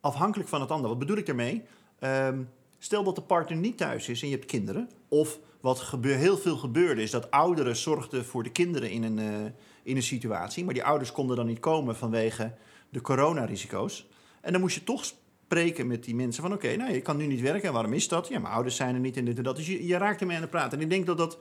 [0.00, 0.88] afhankelijk van het ander.
[0.88, 1.62] Wat bedoel ik daarmee?
[2.00, 4.90] Um, stel dat de partner niet thuis is en je hebt kinderen.
[5.08, 9.50] Of wat heel veel gebeurde is dat ouderen zorgden voor de kinderen in een, uh,
[9.82, 10.64] in een situatie.
[10.64, 12.54] Maar die ouders konden dan niet komen vanwege
[12.88, 14.08] de coronarisico's.
[14.40, 16.52] En dan moest je toch spreken met die mensen van...
[16.52, 17.68] oké, nou, je kan nu niet werken.
[17.68, 18.28] En waarom is dat?
[18.28, 19.56] Ja, mijn ouders zijn er niet en dit en dat.
[19.56, 20.78] Dus je, je raakt ermee aan het praten.
[20.78, 21.38] En ik denk dat, dat,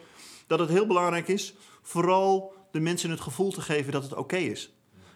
[0.48, 1.56] dat het heel belangrijk is...
[1.82, 4.74] vooral de mensen het gevoel te geven dat het oké is.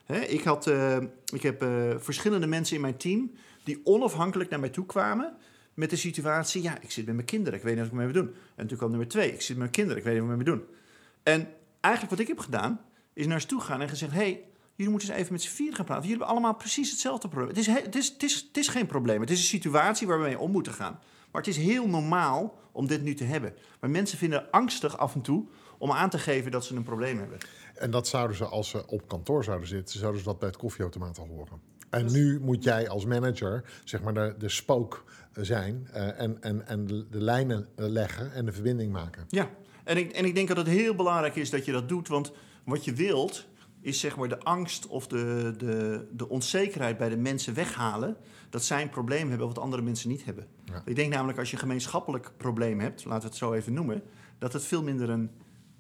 [0.08, 0.98] Ik, had, uh,
[1.34, 3.32] ik heb uh, verschillende mensen in mijn team...
[3.64, 5.36] die onafhankelijk naar mij toe kwamen
[5.74, 6.62] met de situatie...
[6.62, 8.28] ja, ik zit met mijn kinderen, ik weet niet wat ik mee moet doen.
[8.28, 10.46] En natuurlijk kwam nummer twee, ik zit met mijn kinderen, ik weet niet wat ik
[10.46, 10.76] mee moet doen.
[11.24, 11.48] En
[11.80, 12.82] eigenlijk wat ik heb gedaan,
[13.14, 14.12] is naar ze toe gaan en gezegd...
[14.12, 14.44] hey,
[14.76, 16.04] jullie moeten eens even met z'n vier gaan praten.
[16.04, 17.50] Jullie hebben allemaal precies hetzelfde probleem.
[17.50, 19.22] Het is, het, is, het, is, het is geen probleem.
[19.22, 21.00] Het is een situatie waar we mee om moeten gaan.
[21.32, 23.54] Maar het is heel normaal om dit nu te hebben.
[23.80, 25.46] Maar mensen vinden angstig af en toe
[25.84, 27.38] om aan te geven dat ze een probleem hebben.
[27.76, 30.58] En dat zouden ze, als ze op kantoor zouden zitten, zouden ze dat bij het
[30.58, 31.62] koffieautomaat al horen.
[31.90, 36.68] En nu moet jij als manager, zeg maar, de, de spook zijn uh, en, en,
[36.68, 39.26] en de, de lijnen leggen en de verbinding maken.
[39.28, 39.50] Ja,
[39.84, 42.08] en ik, en ik denk dat het heel belangrijk is dat je dat doet.
[42.08, 42.32] Want
[42.66, 43.48] wat je wilt,
[43.82, 48.18] is zeg maar de angst of de, de, de onzekerheid bij de mensen weghalen.
[48.50, 50.48] Dat zij een probleem hebben wat andere mensen niet hebben.
[50.66, 50.82] Ja.
[50.86, 54.04] Ik denk namelijk als je een gemeenschappelijk probleem hebt, laten we het zo even noemen,
[54.38, 55.32] dat het veel minder een,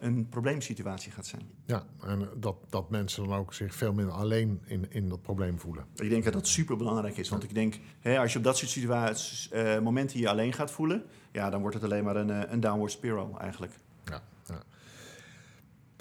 [0.03, 1.41] een probleemsituatie gaat zijn.
[1.65, 5.59] Ja, en dat, dat mensen dan ook zich veel minder alleen in, in dat probleem
[5.59, 5.85] voelen.
[5.95, 7.29] Ik denk dat dat super belangrijk is.
[7.29, 10.71] Want ik denk, hè, als je op dat soort situaties, uh, momenten je alleen gaat
[10.71, 13.73] voelen, ja, dan wordt het alleen maar een, eh, een downward spiral eigenlijk.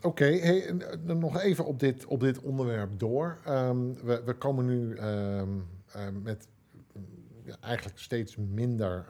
[0.05, 3.39] Oké, hey, nog even op dit, op dit onderwerp door.
[3.49, 6.52] Um, we, we, komen nu um, um, met ja,
[7.61, 9.07] eigenlijk steeds minder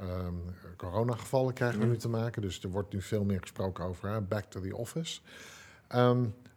[0.77, 2.43] coronagevallen krijgen we nu te maken.
[2.43, 4.21] Dus er wordt nu veel meer gesproken over hè?
[4.21, 5.21] back to the office.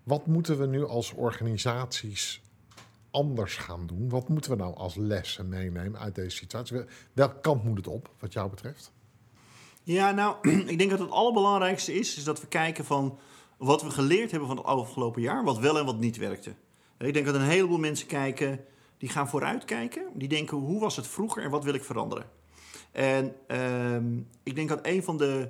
[0.04, 2.42] wat moeten we nu als organisaties
[3.16, 4.10] anders gaan doen?
[4.10, 6.82] Wat moeten we nou als lessen meenemen uit deze situatie?
[7.14, 8.92] Welke kant moet het op, wat jou betreft?
[9.84, 13.20] Ja, nou, ik denk dat het allerbelangrijkste is, is dat we kijken van
[13.58, 16.54] wat we geleerd hebben van het afgelopen jaar, wat wel en wat niet werkte.
[16.98, 18.66] Ik denk dat een heleboel mensen kijken,
[19.06, 20.04] die gaan vooruitkijken.
[20.14, 22.30] Die denken, hoe was het vroeger en wat wil ik veranderen?
[22.92, 25.50] En uh, ik denk dat een van de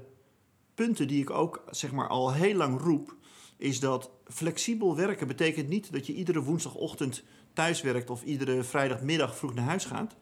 [0.74, 3.16] punten die ik ook zeg maar, al heel lang roep,
[3.58, 9.38] is dat flexibel werken betekent niet dat je iedere woensdagochtend thuis werkt of iedere vrijdagmiddag
[9.38, 10.16] vroeg naar huis gaat.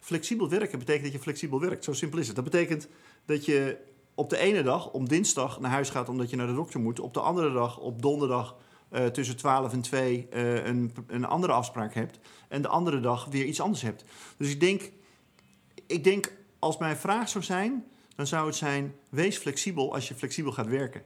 [0.00, 1.84] Flexibel werken betekent dat je flexibel werkt.
[1.84, 2.36] Zo simpel is het.
[2.36, 2.88] Dat betekent
[3.24, 3.76] dat je
[4.14, 7.00] op de ene dag om dinsdag naar huis gaat omdat je naar de dokter moet.
[7.00, 8.56] Op de andere dag, op donderdag
[8.92, 12.18] uh, tussen 12 en 2, uh, eh, een, een andere afspraak hebt.
[12.48, 14.04] En de andere dag weer iets anders hebt.
[14.36, 14.90] Dus ik denk,
[15.86, 20.14] ik denk als mijn vraag zou zijn, dan zou het zijn: wees flexibel als je
[20.14, 21.02] flexibel gaat werken.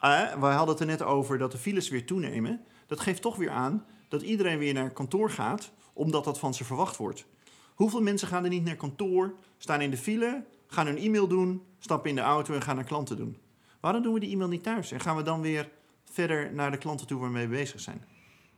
[0.00, 2.60] Uh, wij hadden het er net over dat de files weer toenemen.
[2.86, 6.64] Dat geeft toch weer aan dat iedereen weer naar kantoor gaat, omdat dat van ze
[6.64, 7.26] verwacht wordt.
[7.74, 11.62] Hoeveel mensen gaan er niet naar kantoor, staan in de file, gaan hun e-mail doen,
[11.78, 13.38] stappen in de auto en gaan naar klanten doen.
[13.80, 14.92] Waarom doen we die e-mail niet thuis?
[14.92, 15.70] En gaan we dan weer
[16.14, 18.04] verder naar de klanten toe waar we bezig zijn?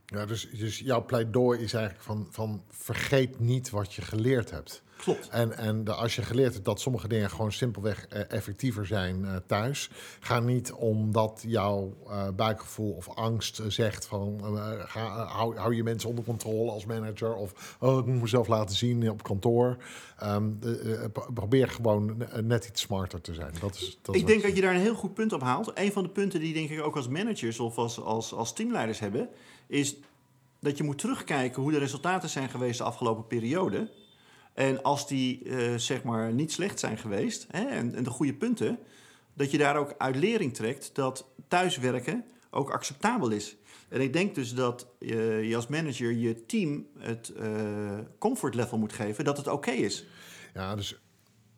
[0.06, 4.82] Ja, dus, dus jouw pleidooi is eigenlijk van, van vergeet niet wat je geleerd hebt.
[4.96, 5.28] Klopt.
[5.28, 9.20] En, en de, als je geleerd hebt dat sommige dingen gewoon simpelweg eh, effectiever zijn
[9.24, 14.40] uh, thuis, ga niet omdat jouw uh, buikgevoel of angst zegt van
[14.86, 18.76] ga, hou, hou, je mensen onder controle als manager of oh, ik moet mezelf laten
[18.76, 19.76] zien op kantoor.
[20.22, 20.58] Um,
[21.34, 23.52] probeer gewoon net iets smarter te zijn.
[23.60, 25.70] Dat is, dat ik denk dat je daar een heel goed punt op haalt.
[25.74, 28.98] Een van de punten die denk ik ook als managers of als, als, als teamleiders
[28.98, 29.28] hebben,
[29.66, 29.96] is
[30.60, 33.90] dat je moet terugkijken hoe de resultaten zijn geweest de afgelopen periode.
[34.56, 38.34] En als die eh, zeg maar niet slecht zijn geweest hè, en, en de goede
[38.34, 38.78] punten,
[39.34, 43.56] dat je daar ook uit lering trekt dat thuiswerken ook acceptabel is.
[43.88, 48.78] En ik denk dus dat je, je als manager je team het uh, comfort level
[48.78, 50.06] moet geven dat het oké is.
[50.54, 50.98] Ja, dus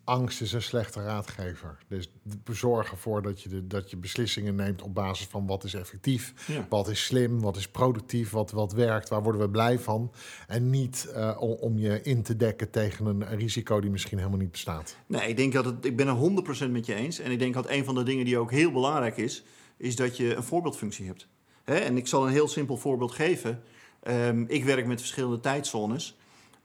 [0.08, 1.78] angst is een slechte raadgever.
[1.88, 2.10] Dus
[2.44, 6.34] zorg ervoor dat je, de, dat je beslissingen neemt op basis van wat is effectief,
[6.68, 10.12] wat is slim, wat is productief, wat, wat werkt, waar worden we blij van.
[10.46, 14.38] En niet uh, om, om, je in te dekken tegen een risico die misschien helemaal
[14.38, 14.96] niet bestaat.
[15.06, 17.18] Nee, ik denk dat het, ik ben er 100% met je eens.
[17.18, 19.44] En ik denk dat een van de dingen die ook heel belangrijk is,
[19.76, 21.28] is dat je een voorbeeldfunctie hebt.
[21.64, 21.74] Hè?
[21.74, 23.62] En ik zal een heel simpel voorbeeld geven.
[24.02, 26.16] Um, ik werk met verschillende tijdzones.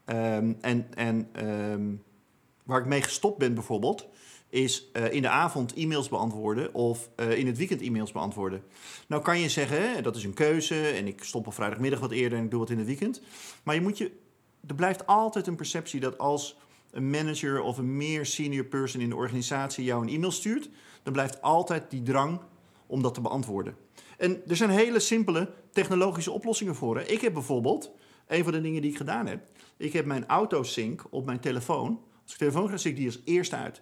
[0.05, 2.03] Um, en en um,
[2.63, 4.07] waar ik mee gestopt ben bijvoorbeeld,
[4.49, 8.63] is uh, in de avond e-mails beantwoorden of uh, in het weekend e-mails beantwoorden.
[9.07, 12.37] Nou kan je zeggen, dat is een keuze en ik stop op vrijdagmiddag wat eerder
[12.37, 13.21] en ik doe wat in het weekend.
[13.63, 14.11] Maar je moet je,
[14.67, 16.57] er blijft altijd een perceptie dat als
[16.91, 20.69] een manager of een meer senior person in de organisatie jou een e-mail stuurt,
[21.03, 22.39] dan blijft altijd die drang
[22.87, 23.75] om dat te beantwoorden.
[24.17, 26.97] En er zijn hele simpele technologische oplossingen voor.
[26.97, 27.03] Hè.
[27.03, 27.91] Ik heb bijvoorbeeld,
[28.27, 29.45] een van de dingen die ik gedaan heb,
[29.77, 33.21] ik heb mijn autosync op mijn telefoon als ik telefoon ga, zie ik die als
[33.23, 33.81] eerste uit.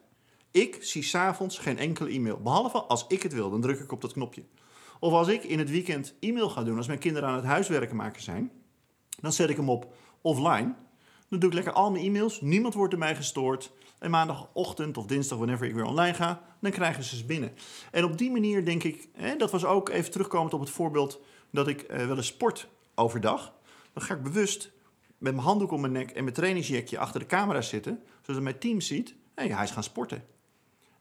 [0.51, 2.37] Ik zie s'avonds geen enkele e-mail.
[2.41, 4.43] Behalve als ik het wil, dan druk ik op dat knopje.
[4.99, 7.95] Of als ik in het weekend e-mail ga doen, als mijn kinderen aan het huiswerken
[7.95, 8.51] maken zijn,
[9.19, 10.73] dan zet ik hem op offline.
[11.29, 12.41] Dan doe ik lekker al mijn e-mails.
[12.41, 13.71] Niemand wordt er mij gestoord.
[13.99, 17.53] En maandagochtend of dinsdag, wanneer ik weer online ga, dan krijgen ze ze binnen.
[17.91, 21.21] En op die manier denk ik, hè, dat was ook even terugkomend op het voorbeeld
[21.51, 23.53] dat ik uh, wel eens sport overdag.
[23.93, 24.71] Dan ga ik bewust
[25.17, 28.59] met mijn handdoek om mijn nek en mijn trainingsjekje achter de camera zitten, zodat mijn
[28.59, 30.23] team ziet, hé, hij is gaan sporten.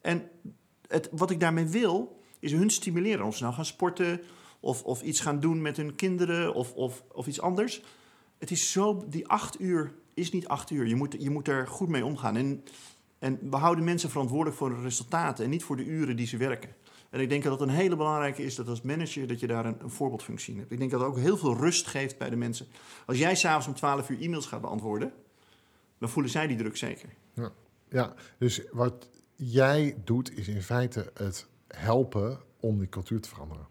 [0.01, 0.29] En
[0.87, 3.27] het, wat ik daarmee wil, is hun stimuleren.
[3.27, 4.21] Of ze nou gaan sporten,
[4.61, 7.83] of, of iets gaan doen met hun kinderen, of, of, of iets anders.
[8.39, 10.87] Het is zo, die acht uur is niet acht uur.
[10.87, 12.37] Je moet, je moet er goed mee omgaan.
[12.37, 12.65] En,
[13.19, 16.37] en we houden mensen verantwoordelijk voor de resultaten en niet voor de uren die ze
[16.37, 16.75] werken.
[17.11, 19.65] En ik denk dat het een hele belangrijke is dat als manager dat je daar
[19.67, 20.73] een, voorbeeldfunctie in hebt.
[20.73, 22.67] Ik denk dat het ook heel veel rust geeft bij de mensen.
[23.07, 25.13] Als jij s'avonds om 12 uur e-mails gaat beantwoorden,
[26.01, 27.09] dan voelen zij die druk zeker.
[27.35, 27.53] Ja,
[27.89, 33.67] ja dus wat jij doet is in feite het helpen om die cultuur te veranderen.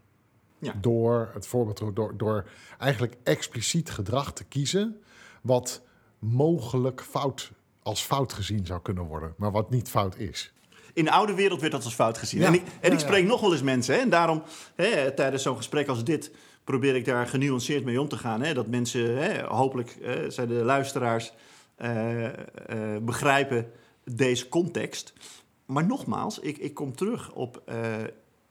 [0.58, 0.74] Ja.
[0.80, 5.00] Door het voorbeeld, door, door eigenlijk expliciet gedrag te kiezen,
[5.42, 5.82] wat
[6.18, 10.52] mogelijk fout als fout gezien zou kunnen worden, maar wat niet fout is.
[10.92, 12.42] In de oude wereld werd dat als fout gezien.
[12.42, 13.94] En ik, en ik spreek nog wel eens mensen.
[13.94, 14.42] Hè, en daarom,
[14.74, 16.30] hè, tijdens zo'n gesprek als dit,
[16.64, 18.42] probeer ik daar genuanceerd mee om te gaan.
[18.42, 19.96] Hè, dat mensen, hè, hopelijk
[20.28, 21.32] zijn de luisteraars,
[21.82, 22.32] uh, uh,
[23.02, 23.70] begrijpen
[24.04, 25.12] deze context.
[25.66, 27.62] Maar nogmaals, ik, ik kom terug op.
[27.68, 27.96] Uh,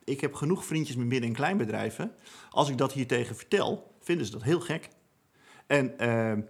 [0.04, 2.12] ik heb genoeg vriendjes met midden- en kleinbedrijven.
[2.50, 4.88] Als ik dat hier tegen vertel, vinden ze dat heel gek.
[5.66, 5.94] En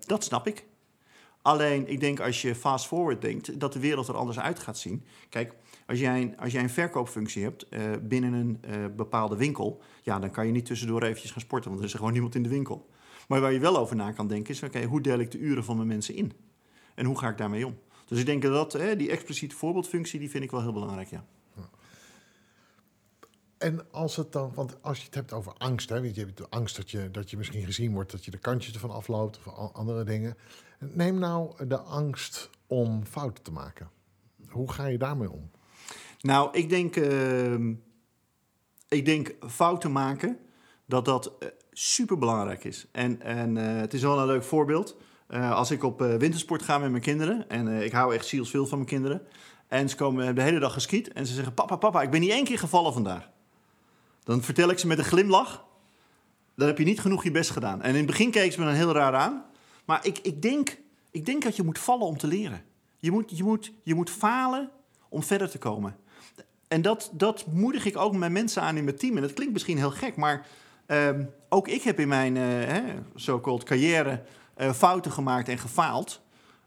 [0.07, 0.64] dat snap ik.
[1.43, 4.79] Alleen, ik denk als je fast forward denkt, dat de wereld er anders uit gaat
[4.79, 5.05] zien.
[5.29, 5.55] Kijk,
[5.87, 7.66] als jij een, als jij een verkoopfunctie hebt
[8.09, 8.61] binnen een
[8.97, 12.12] bepaalde winkel, ja, dan kan je niet tussendoor eventjes gaan sporten, want er is gewoon
[12.12, 12.88] niemand in de winkel.
[13.29, 15.64] Maar waar je wel over na kan denken is, oké, hoe deel ik de uren
[15.64, 16.33] van mijn mensen in?
[17.01, 17.79] En hoe ga ik daarmee om?
[18.07, 21.25] Dus ik denk dat hè, die expliciete voorbeeldfunctie, die vind ik wel heel belangrijk, ja.
[23.59, 26.37] En als het dan, want als je het hebt over angst, hè, weet je hebt
[26.37, 29.39] de angst dat je, dat je misschien gezien wordt, dat je de kantjes ervan afloopt
[29.45, 30.37] of andere dingen.
[30.79, 33.91] Neem nou de angst om fouten te maken.
[34.49, 35.51] Hoe ga je daarmee om?
[36.21, 37.75] Nou, ik denk, uh,
[38.89, 40.39] ik denk fouten maken,
[40.87, 42.87] dat dat uh, super belangrijk is.
[42.93, 44.97] En, en uh, het is wel een leuk voorbeeld.
[45.31, 48.79] Uh, als ik op wintersport ga met mijn kinderen, en ik hou echt zielsveel van
[48.79, 49.23] mijn kinderen.
[49.71, 52.31] En ze komen de hele dag geskiet en ze zeggen: Papa, papa, ik ben niet
[52.31, 53.31] één keer gevallen vandaag.
[54.25, 55.64] Dan vertel ik ze met een glimlach:
[56.57, 57.83] Dan heb je niet genoeg je best gedaan.
[57.83, 59.45] En in het begin keek ze me dan heel raar aan.
[59.85, 60.79] Maar ik, ik, denk,
[61.11, 62.62] ik denk dat je moet vallen om te leren.
[62.99, 64.71] Je moet, je moet, je moet falen
[65.09, 65.97] om verder te komen.
[66.69, 69.16] En dat, dat moedig ik ook mijn mensen aan in mijn team.
[69.16, 70.47] En dat klinkt misschien heel gek, maar
[70.87, 71.09] uh,
[71.49, 72.38] ook ik heb in mijn
[73.14, 74.23] so-called carrière
[74.61, 76.23] uh, fouten gemaakt en gefaald.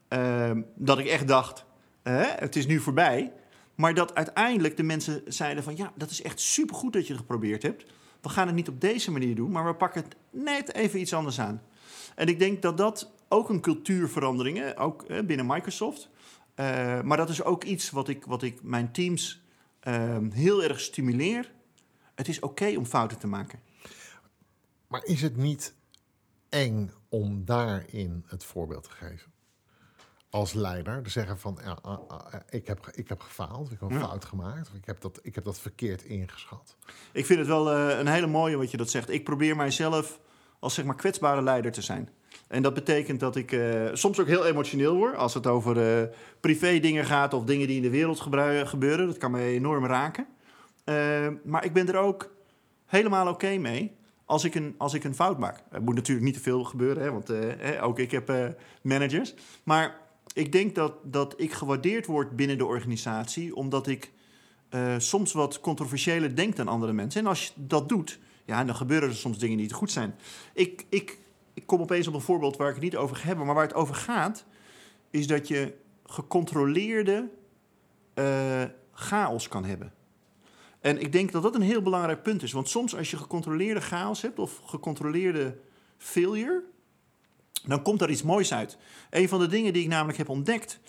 [0.07, 1.65] Ehm, dat ik echt dacht,
[2.03, 3.33] het is nu voorbij.
[3.75, 5.75] Maar dat uiteindelijk de mensen zeiden van...
[5.75, 7.85] ja, dat is echt supergoed dat je het geprobeerd hebt.
[8.21, 11.13] We gaan het niet op deze manier doen, maar we pakken het net even iets
[11.13, 11.61] anders aan.
[12.15, 16.09] En ik denk dat dat ook een cultuurverandering is, ook binnen Microsoft...
[16.55, 19.41] Uh, maar dat is ook iets wat ik, wat ik mijn teams
[19.83, 21.51] uh, heel erg stimuleer.
[22.15, 23.59] Het is oké om fouten te maken.
[24.87, 25.73] Maar is het niet
[26.49, 29.31] eng om daarin het voorbeeld te geven?
[30.29, 33.97] Als leider, te zeggen van ja, uh, ik, heb, ik heb gefaald, ik heb een
[33.97, 34.07] ja.
[34.07, 36.75] fout gemaakt, of ik heb, dat, ik heb dat verkeerd ingeschat.
[37.11, 39.09] Ik vind het wel een hele mooie wat je dat zegt.
[39.09, 40.19] Ik probeer mijzelf
[40.59, 42.09] als zeg maar kwetsbare leider te zijn.
[42.47, 46.09] En dat betekent dat ik eh, soms ook heel emotioneel word als het over uh,
[46.39, 48.19] privé dingen gaat of dingen die in de wereld
[48.65, 49.07] gebeuren.
[49.07, 50.27] Dat kan mij enorm raken.
[50.85, 52.35] Uh, maar ik ben er ook
[52.85, 54.01] helemaal oké mee
[54.33, 55.63] als ik, een, als ik een fout maak.
[55.71, 57.31] Er moet natuurlijk niet te veel gebeuren, hè, want
[57.81, 59.33] ook ik heb managers.
[59.63, 59.99] Maar
[60.33, 64.11] ik denk dat, dat ik gewaardeerd word binnen de organisatie omdat ik
[64.97, 67.21] soms wat controversiëler denk dan andere mensen.
[67.21, 70.15] En als je dat doet, ja, dan gebeuren er soms dingen die niet goed zijn.
[70.53, 71.19] Ik, ik
[71.53, 73.73] ik kom opeens op een voorbeeld waar ik het niet over hebben, maar waar het
[73.73, 74.45] over gaat,
[75.09, 75.73] is dat je
[76.05, 77.29] gecontroleerde
[78.93, 79.93] chaos kan hebben.
[80.83, 82.51] En ik denk dat dat een heel belangrijk punt is.
[82.51, 85.57] Want soms als je gecontroleerde chaos hebt of gecontroleerde
[85.97, 86.63] failure,
[87.65, 88.77] dan komt er iets moois uit.
[89.09, 90.79] Een van de dingen die ik namelijk heb ontdekt,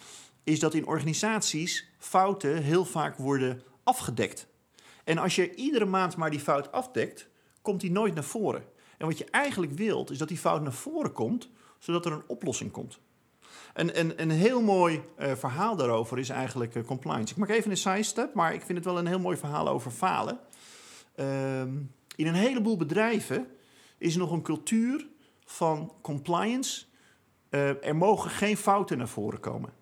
[0.45, 4.47] is dat in organisaties fouten heel vaak worden afgedekt.
[5.05, 7.29] En als je iedere maand maar die fout afdekt,
[7.63, 8.65] komt die nooit naar voren.
[8.99, 12.25] En wat je eigenlijk wilt, is dat die fout naar voren komt, zodat er een
[12.27, 12.99] oplossing komt.
[13.75, 17.33] En, en een heel mooi uh, verhaal daarover is eigenlijk uh, compliance.
[17.33, 19.69] Ik maak even een side step, maar ik vind het wel een heel mooi verhaal
[19.69, 20.39] over falen.
[21.17, 21.61] Uh,
[22.17, 23.47] in een heleboel bedrijven
[23.99, 25.07] is nog een cultuur
[25.45, 26.85] van compliance.
[27.51, 29.73] Uh, er mogen geen fouten naar voren komen.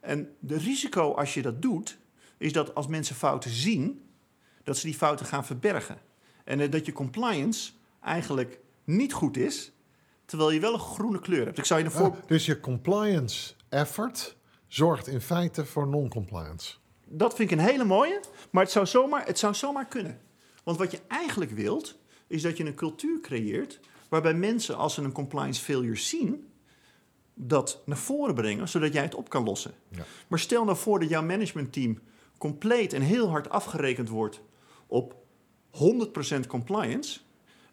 [0.00, 1.98] En de risico als je dat doet,
[2.38, 4.02] is dat als mensen fouten zien,
[4.62, 5.98] dat ze die fouten gaan verbergen.
[6.44, 9.72] En dat je compliance eigenlijk niet goed is,
[10.24, 11.58] terwijl je wel een groene kleur hebt.
[11.58, 12.16] Ik zou je een voor...
[12.26, 16.74] dus je compliance effort zorgt in feite voor non-compliance.
[17.06, 20.20] Dat vind ik een hele mooie, maar het zou, zomaar, het zou zomaar kunnen.
[20.64, 25.02] Want wat je eigenlijk wilt, is dat je een cultuur creëert waarbij mensen, als ze
[25.02, 26.48] een compliance failure zien,
[27.34, 29.74] dat naar voren brengen, zodat jij het op kan lossen.
[29.88, 30.04] Ja.
[30.28, 31.98] Maar stel nou voor dat jouw managementteam
[32.38, 34.40] compleet en heel hard afgerekend wordt
[34.86, 35.14] op
[35.72, 37.20] 100% compliance,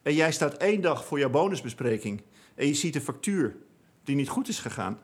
[0.01, 2.21] en jij staat één dag voor jouw bonusbespreking
[2.55, 3.55] en je ziet een factuur
[4.03, 4.99] die niet goed is gegaan,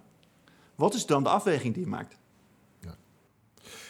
[0.75, 2.17] wat is dan de afweging die je maakt?
[2.79, 2.97] Ja.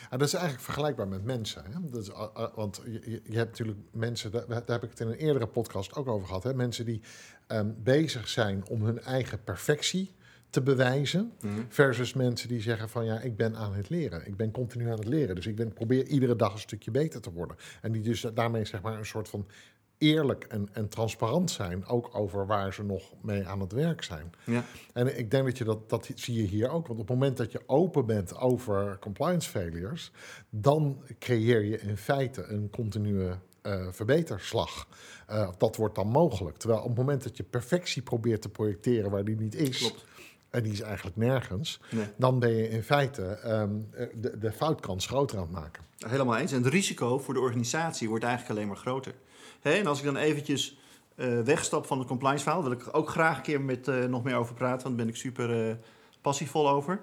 [0.10, 1.64] dat is eigenlijk vergelijkbaar met mensen.
[1.66, 1.90] Hè?
[1.90, 2.12] Dat is,
[2.56, 5.96] want je, je, hebt natuurlijk mensen, daar, daar, heb ik het in een eerdere podcast
[5.96, 6.44] ook over gehad.
[6.44, 6.54] Hè?
[6.54, 7.02] Mensen die
[7.48, 10.16] um, bezig zijn om hun eigen perfectie
[10.50, 11.32] te bewijzen.
[11.42, 11.62] Mhm.
[11.70, 14.28] Versus mensen die zeggen van ja, ik ben aan het leren.
[14.28, 15.36] Ik ben continu aan het leren.
[15.36, 17.58] Dus ik ben, probeer iedere dag een stukje beter te worden.
[17.82, 19.48] En die dus daarmee zeg maar een soort van
[19.98, 24.32] eerlijk en, en transparant zijn, ook over waar ze nog mee aan het werk zijn.
[24.44, 24.64] Ja.
[24.94, 26.88] En ik denk dat je dat, dat zie je hier ook.
[26.88, 30.12] Want op het moment dat je open bent over compliance failures,
[30.50, 33.30] dan creëer je in feite een continue
[33.64, 34.88] uh, verbeterslag.
[35.30, 36.58] Uh, dat wordt dan mogelijk.
[36.58, 39.78] Terwijl op het moment dat je perfectie probeert te projecteren waar die niet is.
[39.78, 40.06] Klopt.
[40.50, 41.80] En die is eigenlijk nergens.
[42.16, 45.84] Dan ben je in feite um, de, de foutkans groter aan het maken.
[45.98, 46.52] Helemaal eens.
[46.52, 49.14] En het risico voor de organisatie wordt eigenlijk alleen maar groter
[49.62, 50.78] en als ik dan eventjes
[51.16, 54.24] uh, wegstap van het compliance verhaal, wil ik ook graag een keer met uh, nog
[54.24, 55.74] meer over praten, want daar ben ik super uh,
[56.22, 57.02] passievol over.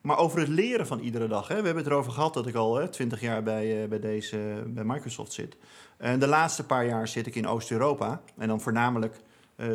[0.00, 1.48] Maar over het leren van iedere dag.
[1.48, 1.56] Hè.
[1.56, 5.32] We hebben het erover gehad dat ik al twintig jaar bij, bij, deze, bij Microsoft
[5.32, 5.56] zit.
[5.96, 8.22] En de laatste paar jaar zit ik in Oost-Europa.
[8.38, 9.20] En dan voornamelijk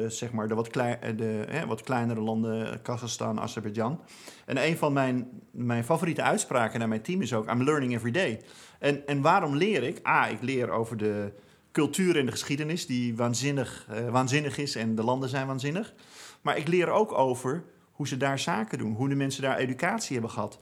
[0.07, 4.01] zeg maar de, wat, de wat kleinere landen, Kazachstan, Azerbeidzjan.
[4.45, 8.11] En een van mijn, mijn favoriete uitspraken naar mijn team is ook: I'm learning every
[8.11, 8.41] day.
[8.79, 10.07] En, en waarom leer ik?
[10.07, 11.31] A, ik leer over de,
[11.79, 15.93] cultuur en de geschiedenis, die waanzinnig, uh, waanzinnig is en de landen zijn waanzinnig.
[16.41, 20.13] Maar ik leer ook over hoe ze daar zaken doen, hoe de mensen daar educatie
[20.13, 20.57] hebben gehad.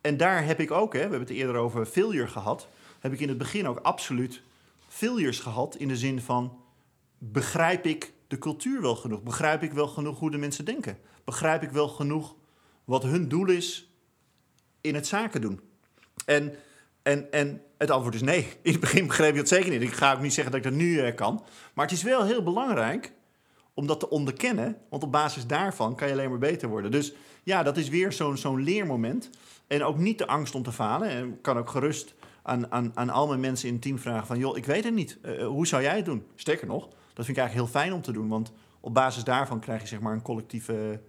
[0.00, 2.68] En daar heb ik ook, hè, we hebben het eerder over failure gehad,
[3.00, 4.42] heb ik in het begin ook absoluut
[4.88, 6.58] failures gehad in de zin van
[7.18, 9.22] begrijp ik de cultuur wel genoeg?
[9.22, 10.98] Begrijp ik wel genoeg hoe de mensen denken?
[11.24, 12.34] Begrijp ik wel genoeg
[12.84, 13.90] wat hun doel is
[14.80, 15.60] in het zaken doen?
[16.24, 16.54] En
[17.06, 18.46] en, en het antwoord is nee.
[18.62, 19.82] In het begin begreep je dat zeker niet.
[19.82, 21.44] Ik ga ook niet zeggen dat ik dat nu uh, kan.
[21.74, 23.12] Maar het is wel heel belangrijk
[23.74, 24.76] om dat te onderkennen.
[24.90, 26.90] Want op basis daarvan kan je alleen maar beter worden.
[26.90, 29.30] Dus ja, dat is weer zo'n zo'n leermoment.
[29.66, 31.08] En ook niet de angst om te falen.
[31.08, 34.26] En ik kan ook gerust aan, aan, aan al mijn mensen in het team vragen
[34.26, 34.38] van...
[34.38, 35.18] joh, ik weet het niet.
[35.22, 36.26] Uh, hoe zou jij het doen?
[36.34, 38.28] Sterker nog, dat vind ik eigenlijk heel fijn om te doen.
[38.28, 41.00] Want op basis daarvan krijg je zeg maar een collectieve,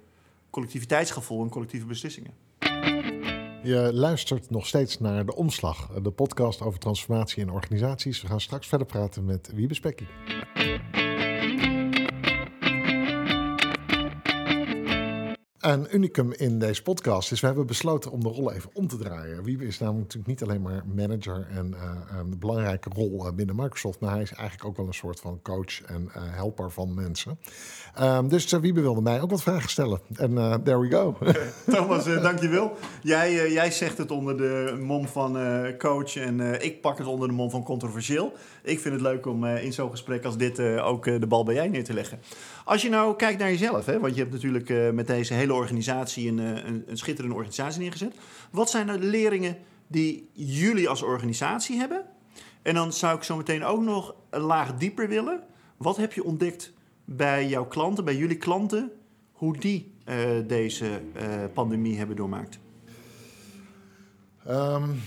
[0.49, 3.16] collectiviteitsgevoel en collectieve beslissingen.
[3.67, 8.21] Je luistert nog steeds naar De Omslag, de podcast over transformatie in organisaties.
[8.21, 10.07] We gaan straks verder praten met Wiebe Spekkie.
[15.73, 18.97] Een unicum in deze podcast is, we hebben besloten om de rollen even om te
[18.97, 19.43] draaien.
[19.43, 23.99] Wiebe is namelijk natuurlijk niet alleen maar manager en uh, een belangrijke rol binnen Microsoft,
[23.99, 27.39] maar hij is eigenlijk ook wel een soort van coach en uh, helper van mensen.
[28.01, 29.99] Um, dus Wiebe wilde mij ook wat vragen stellen.
[30.15, 31.17] En there we go.
[31.71, 32.77] Thomas, dankjewel.
[33.01, 35.37] Jij, jij zegt het onder de mom van
[35.77, 38.33] coach en ik pak het onder de mom van controversieel.
[38.63, 41.67] Ik vind het leuk om in zo'n gesprek als dit ook de bal bij jij
[41.67, 42.19] neer te leggen.
[42.65, 46.27] Als je nou kijkt naar jezelf, hè, want je hebt natuurlijk met deze hele organisatie
[46.27, 48.15] een, een, een, schitterende organisatie neergezet.
[48.51, 52.05] Wat zijn nou de leringen die jullie als organisatie hebben?
[52.61, 55.43] En dan zou ik zo meteen ook nog een laag dieper willen.
[55.77, 56.73] Wat heb je ontdekt
[57.05, 58.91] bij jouw klanten, bij jullie klanten,
[59.31, 62.59] hoe die uh, deze uh, pandemie hebben doormaakt?
[64.49, 65.01] Um,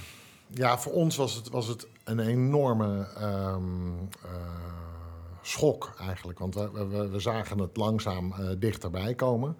[0.46, 4.08] ja, voor ons was het, was het een enorme um,
[5.42, 6.38] schok eigenlijk.
[6.38, 9.56] Want we, we, we zagen het langzaam dichterbij komen.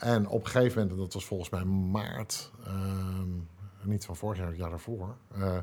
[0.00, 2.74] En op een gegeven moment, dat was volgens mij maart, uh,
[3.82, 5.16] niet van vorig jaar, het jaar daarvoor.
[5.36, 5.62] Uh, ja.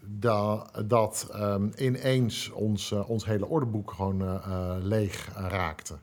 [0.00, 4.40] da, dat um, ineens ons, uh, ons hele ordeboek gewoon
[4.82, 5.98] leeg raakte.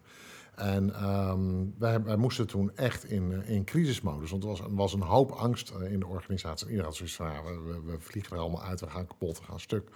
[0.55, 4.31] En um, wij, wij, moesten toen echt in, in crisismodus.
[4.31, 6.67] Want er was, er was een hoop angst in de organisatie.
[6.67, 9.45] Iedereen had zoiets van, ja, we, we, vliegen er allemaal uit, we gaan kapot, we
[9.45, 9.89] gaan stuk.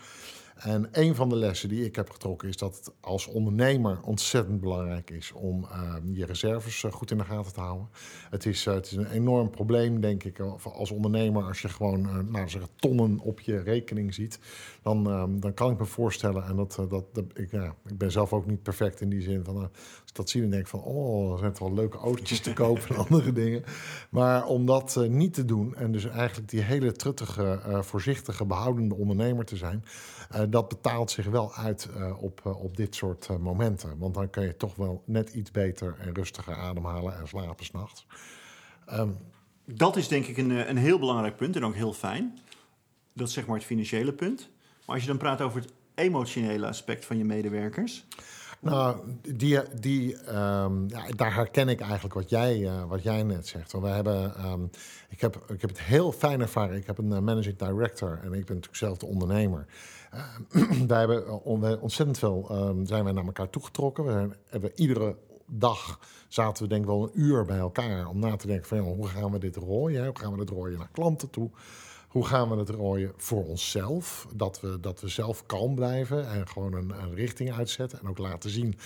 [0.56, 4.62] En een van de lessen die ik heb getrokken is dat het als ondernemer ontzettend
[4.62, 7.90] belangrijk is om uh, je reserves uh, goed in de gaten te houden.
[8.30, 11.44] Het is, uh, het is een enorm probleem, denk ik, als ondernemer.
[11.44, 14.40] Als je gewoon nou, zeggen, tonnen op je rekening ziet,
[14.82, 15.04] dan,
[15.40, 16.46] dan kan ik me voorstellen.
[16.46, 19.44] En dat, dat, dat ik, ja, ik ben zelf ook niet perfect in die zin
[19.44, 19.56] van.
[19.56, 19.70] als
[20.06, 22.54] ik dat zie, dan denk ik van, oh, er zijn toch wel leuke autootjes te
[22.64, 23.64] kopen en andere dingen.
[24.10, 29.46] Maar om dat niet te doen en dus eigenlijk die hele truttige, voorzichtige, behoudende ondernemer
[29.46, 29.84] te zijn.
[30.46, 33.98] Uh, dat betaalt zich wel uit uh, op, uh, op dit soort momenten.
[33.98, 38.06] Want dan kun je toch wel net iets beter en rustiger ademhalen en slapen s'nachts.
[38.94, 39.18] Um,
[39.66, 42.40] dat is denk ik een, een heel belangrijk punt en ook heel fijn.
[43.14, 44.50] Dat is zeg maar het financiële punt.
[44.86, 48.06] Maar als je dan praat over het emotionele aspect van je medewerkers.
[48.66, 50.18] Nou, die, die,
[50.88, 53.72] ja, daar herken ik eigenlijk wat jij, uh, wat jij net zegt.
[53.72, 54.70] Want we hebben, um,
[55.10, 56.76] ik, heb, ik heb het heel fijn ervaren.
[56.76, 59.66] Ik heb een uh, managing director en ik ben natuurlijk zelf de ondernemer.
[60.56, 61.44] Uh, wij hebben
[61.82, 62.46] ontzettend veel
[62.84, 64.06] zijn wij naar elkaar toegetrokken.
[64.06, 68.36] We hebben iedere dag zaten we denk ik wel een uur bij elkaar om na
[68.36, 70.06] te denken van hoe gaan we dit rooien?
[70.06, 71.50] Hoe gaan we dit rooien naar klanten toe?
[72.16, 74.28] Hoe gaan we het rooien voor onszelf?
[74.36, 78.00] Dat we, dat we zelf kalm blijven en gewoon een, een richting uitzetten.
[78.00, 78.78] En ook laten zien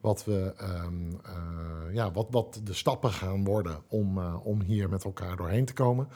[0.00, 4.88] wat, we, um, uh, ja, wat, wat de stappen gaan worden om, uh, om hier
[4.88, 6.08] met elkaar doorheen te komen.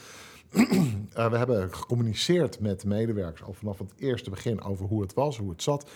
[0.52, 5.14] uh, we hebben gecommuniceerd met de medewerkers al vanaf het eerste begin over hoe het
[5.14, 5.90] was, hoe het zat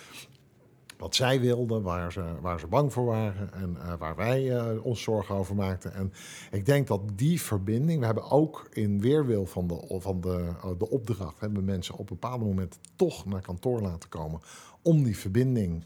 [0.99, 4.85] wat zij wilden, waar ze, waar ze bang voor waren en uh, waar wij uh,
[4.85, 5.95] ons zorgen over maakten.
[5.95, 6.13] En
[6.51, 10.71] ik denk dat die verbinding, we hebben ook in weerwil van de, van de, uh,
[10.79, 14.41] de opdracht, hebben mensen op een bepaald moment toch naar kantoor laten komen
[14.83, 15.85] om die verbinding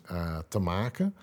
[0.48, 1.14] te maken.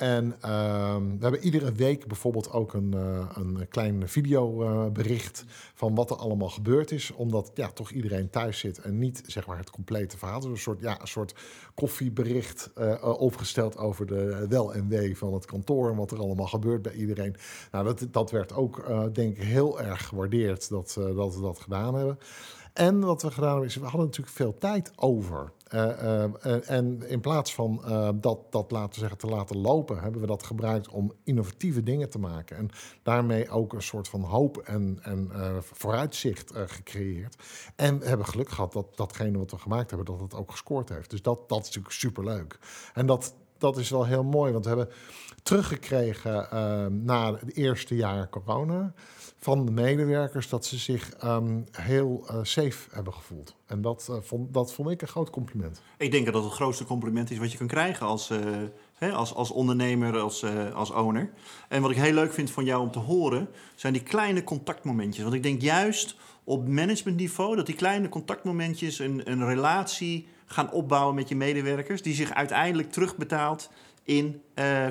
[0.00, 5.94] En uh, we hebben iedere week bijvoorbeeld ook een, uh, een klein videobericht uh, van
[5.94, 7.10] wat er allemaal gebeurd is.
[7.10, 10.40] Omdat ja, toch iedereen thuis zit en niet zeg maar, het complete verhaal.
[10.40, 11.34] Dus een soort, ja, een soort
[11.74, 15.90] koffiebericht uh, opgesteld over de wel en wee van het kantoor.
[15.90, 17.36] En wat er allemaal gebeurt bij iedereen.
[17.72, 21.94] Nou, dat, dat werd ook denk ik heel erg gewaardeerd dat, dat we dat gedaan
[21.94, 22.18] hebben.
[22.72, 25.52] En wat we gedaan hebben, is we hadden natuurlijk veel tijd over.
[25.74, 27.82] Uh, uh, en in plaats van
[28.20, 32.18] dat, dat laten zeggen, te laten lopen, hebben we dat gebruikt om innovatieve dingen te
[32.18, 32.56] maken.
[32.56, 32.70] En
[33.02, 37.36] daarmee ook een soort van hoop en, en vooruitzicht gecreëerd.
[37.76, 40.88] En we hebben geluk gehad dat datgene wat we gemaakt hebben, dat het ook gescoord
[40.88, 41.10] heeft.
[41.10, 42.58] Dus dat, dat is natuurlijk superleuk.
[42.94, 44.94] En dat, dat is wel heel mooi, want we hebben
[45.42, 48.94] teruggekregen na het eerste jaar corona
[49.40, 53.56] van de medewerkers dat ze zich um, heel uh, safe hebben gevoeld.
[53.66, 55.82] En dat, uh, vond, dat vond ik een groot compliment.
[55.98, 58.38] Ik denk dat dat het grootste compliment is wat je kan krijgen als, uh,
[58.94, 61.30] hè, als, als ondernemer, als, als owner.
[61.68, 65.22] En wat ik heel leuk vind van jou om te horen, zijn die kleine contactmomentjes.
[65.22, 71.14] Want ik denk juist op managementniveau dat die kleine contactmomentjes een, een relatie gaan opbouwen
[71.14, 73.70] met je medewerkers, die zich uiteindelijk terugbetaalt
[74.04, 74.42] in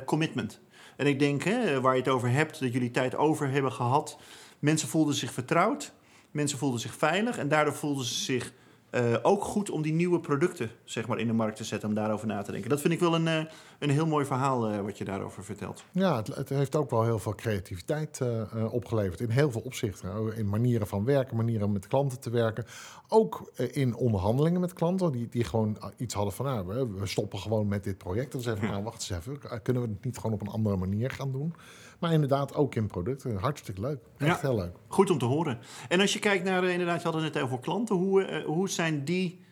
[0.05, 0.59] commitment.
[0.99, 4.17] En ik denk, hè, waar je het over hebt, dat jullie tijd over hebben gehad.
[4.59, 5.93] Mensen voelden zich vertrouwd,
[6.31, 8.53] mensen voelden zich veilig en daardoor voelden ze zich
[8.91, 11.95] uh, ook goed om die nieuwe producten zeg maar, in de markt te zetten, om
[11.95, 12.69] daarover na te denken.
[12.69, 13.43] Dat vind ik wel een, uh,
[13.79, 15.83] een heel mooi verhaal uh, wat je daarover vertelt.
[15.91, 18.21] Ja, het, het, heeft ook wel heel veel creativiteit
[18.69, 20.35] opgeleverd in heel veel opzichten.
[20.35, 22.65] In manieren van werken, manieren om met klanten te werken.
[23.07, 27.39] Ook in onderhandelingen met klanten, die, die gewoon iets hadden van, nou, we, we stoppen
[27.39, 28.33] gewoon met dit project.
[28.33, 30.75] En zeggen van, nou, wacht eens even, kunnen we het niet gewoon op een andere
[30.77, 31.53] manier gaan doen?
[31.99, 33.35] Maar inderdaad ook in producten.
[33.37, 33.99] Hartstikke leuk.
[34.17, 34.47] Echt Ja.
[34.47, 34.75] heel leuk.
[34.87, 35.59] Goed om te horen.
[35.87, 37.95] En als je kijkt naar, eh, inderdaad, je had het net over klanten.
[37.95, 39.43] Hoe, eh, hoe zijn die,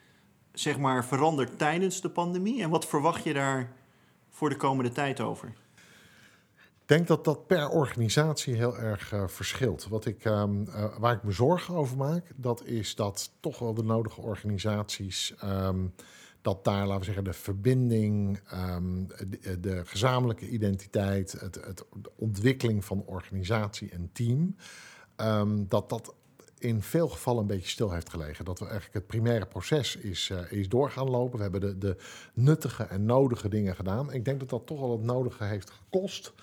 [0.53, 2.61] zeg maar, veranderd tijdens de pandemie?
[2.61, 3.71] En wat verwacht je daar
[4.29, 5.53] voor de komende tijd over?
[6.57, 9.87] Ik denk dat dat per organisatie heel erg eh, verschilt.
[9.87, 13.73] Wat ik, ehm, eh, waar ik me zorgen over maak, dat is dat toch wel
[13.73, 15.85] de nodige organisaties, ehm,
[16.47, 22.11] dat daar, laten we zeggen, de verbinding, ehm, de, de gezamenlijke identiteit, het, het, de
[22.15, 24.55] ontwikkeling van organisatie en team,
[25.15, 26.13] ehm, dat dat
[26.57, 28.45] in veel gevallen een beetje stil heeft gelegen.
[28.45, 31.37] Dat we eigenlijk het primaire proces is, eh, is doorgaan lopen.
[31.37, 31.97] We hebben de, de
[32.33, 34.13] nuttige en nodige dingen gedaan.
[34.13, 36.33] Ik denk dat dat toch wel het nodige heeft gekost.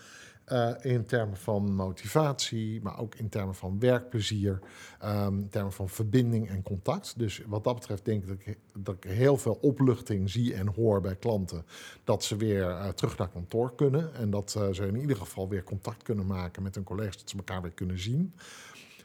[0.44, 4.58] Eh, in termen van motivatie, maar ook in termen van werkplezier,
[4.98, 7.18] ehm, in termen van verbinding en contact.
[7.18, 10.68] Dus wat dat betreft denk ik dat ik, dat ik heel veel opluchting zie en
[10.68, 11.64] hoor bij klanten.
[12.04, 15.48] Dat ze weer eh, terug naar kantoor kunnen en dat eh, ze in ieder geval
[15.48, 18.34] weer contact kunnen maken met hun collega's, dat ze elkaar weer kunnen zien.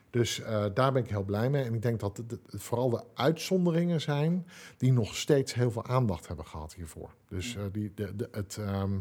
[0.10, 0.42] Dus
[0.74, 1.64] daar ben ik heel blij mee.
[1.64, 6.28] En ik denk dat het, vooral de uitzonderingen zijn die nog steeds heel veel aandacht
[6.28, 7.10] hebben gehad hiervoor.
[7.28, 8.98] Dus die, de, de, het, ehm,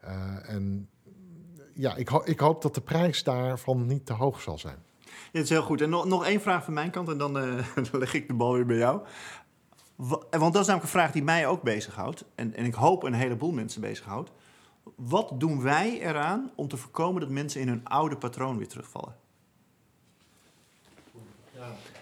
[0.00, 0.88] eh, en
[1.80, 4.76] ja, ik, ik hoop dat de prijs daarvan niet te hoog zal zijn.
[5.04, 5.80] Ja, dat is heel goed.
[5.80, 8.52] En nog, nog één vraag van mijn kant en dan, eh, leg ik de bal
[8.52, 9.00] weer bij jou.
[9.96, 12.24] Wa- Want dat is namelijk een vraag die mij ook bezighoudt.
[12.34, 14.30] En, en ik hoop een heleboel mensen bezighoudt.
[14.96, 19.16] Wat doen wij eraan om te voorkomen dat mensen in hun oude patroon weer terugvallen?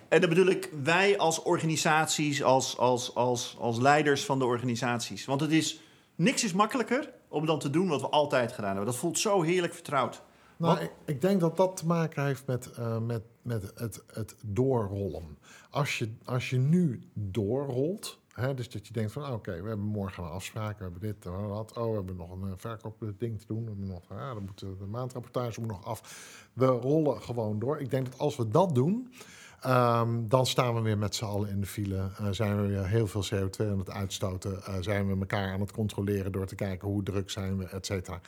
[0.08, 5.24] En dan bedoel ik wij als organisaties, als, als, als, als leiders van de organisaties.
[5.24, 5.80] Want het is,
[6.14, 8.86] niks is makkelijker om dan te doen wat we altijd gedaan hebben.
[8.86, 10.22] Dat voelt zo heerlijk vertrouwd.
[10.56, 14.36] Nou, ik, ik denk dat dat te maken heeft met, eh, met, met het, het
[14.44, 15.38] doorrollen.
[15.70, 19.68] Als je, als je nu doorrolt, hè, dus dat je denkt van ah, oké, we
[19.68, 22.42] hebben morgen een afspraak, we hebben dit, we hebben dat, oh, we hebben nog een
[22.42, 25.84] eh, verkoopding te doen, we hebben nog, ja, dan moet de, de maandrapportage moet nog
[25.84, 26.48] af.
[26.52, 27.80] We rollen gewoon door.
[27.80, 29.12] Ik denk dat als we dat doen,
[29.60, 31.96] ehm, dan staan we weer met z'n allen in de file.
[32.18, 34.62] eh, zijn we weer heel veel CO2 aan het uitstoten.
[34.64, 37.86] eh, zijn we elkaar aan het controleren door te kijken hoe druk zijn we, et
[37.86, 38.20] cetera.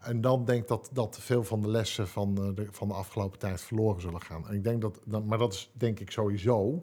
[0.00, 2.94] En dan denk ik dat, dat veel van de lessen van eh, de, van de
[2.94, 4.48] afgelopen tijd verloren zullen gaan.
[4.48, 6.82] En ik denk dat, dat, maar dat is denk ik sowieso.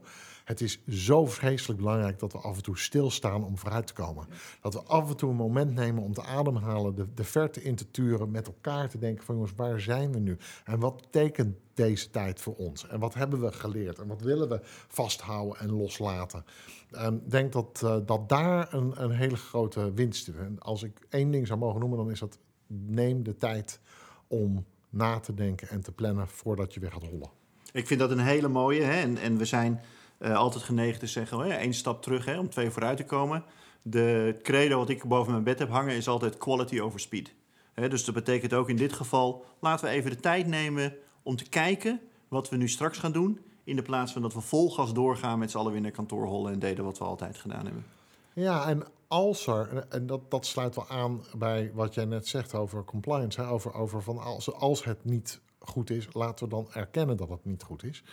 [0.50, 4.28] Het is zo vreselijk belangrijk dat we af en toe stilstaan om vooruit te komen.
[4.62, 7.76] Dat we af en toe een moment nemen om te ademhalen, de, de verte in
[7.76, 10.38] te turen, met elkaar te denken van jongens, waar zijn we nu?
[10.66, 12.88] En wat betekent deze tijd voor ons?
[12.88, 14.00] En wat hebben we geleerd?
[14.00, 16.46] En wat willen we vasthouden en loslaten?
[16.92, 20.36] En ik denk dat, eh, dat daar een, een hele grote winst is.
[20.36, 22.38] En als ik één ding zou mogen noemen, dan is dat
[22.68, 23.80] neem de tijd
[24.28, 27.30] om na te denken en te plannen voordat je weer gaat rollen.
[27.72, 28.82] Ik vind dat een hele mooie.
[28.82, 29.02] Hè?
[29.02, 29.82] En, en we zijn
[30.20, 33.44] eh, altijd geneigd te zeggen: één stap terug hè, om twee vooruit te komen.
[33.82, 37.34] De credo wat ik boven mijn bed heb hangen is altijd quality over speed.
[37.74, 40.94] Dus dat betekent ook in dit geval: laten we even de tijd nemen
[41.24, 43.40] om te kijken wat we nu straks gaan doen.
[43.64, 46.26] In de plaats van dat we vol gas doorgaan met z'n allen weer naar kantoor
[46.26, 47.86] hollen en deden wat we altijd gedaan hebben.
[48.34, 52.56] Ja, en als er, en dat, dat sluit wel aan bij wat jij net zegt
[52.56, 57.18] over compliance, over, over van als, als het niet goed is, laten we dan erkennen
[57.18, 58.04] dat het niet goed is.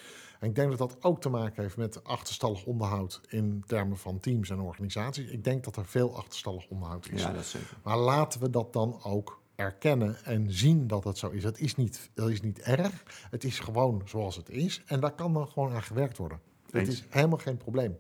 [0.41, 4.20] En ik denk dat dat ook te maken heeft met achterstallig onderhoud in termen van
[4.20, 5.30] teams en organisaties.
[5.30, 7.22] Ik denk dat er veel achterstallig onderhoud is.
[7.22, 7.76] Ja, dat zeker.
[7.82, 11.45] Maar laten we dat dan ook erkennen en zien dat het zo is.
[11.45, 13.03] Het is niet, dat is niet erg.
[13.30, 14.82] Het is gewoon zoals het is.
[14.87, 16.41] En daar kan dan gewoon aan gewerkt worden.
[16.70, 17.99] Het is helemaal geen probleem.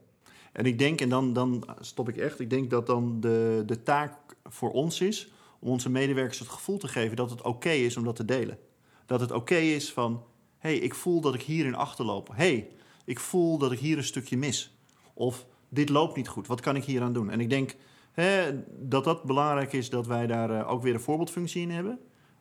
[0.52, 3.82] En ik denk, en dan, dan stop ik echt, ik denk dat dan de, de
[3.82, 4.12] taak
[4.44, 8.04] voor ons is om onze medewerkers het gevoel te geven dat het oké is om
[8.04, 8.58] dat te delen.
[9.06, 10.24] Dat het oké is van,
[10.66, 12.28] hey, ik voel dat ik hierin achterloop.
[12.28, 12.68] Hé, hey,
[13.04, 14.76] ik voel dat ik hier een stukje mis.
[15.14, 17.30] Of dit loopt niet goed, wat kan ik hier aan doen?
[17.30, 17.74] En ik denk
[18.12, 21.98] hè, dat dat belangrijk is dat wij daar eh, ook weer een voorbeeldfunctie in hebben.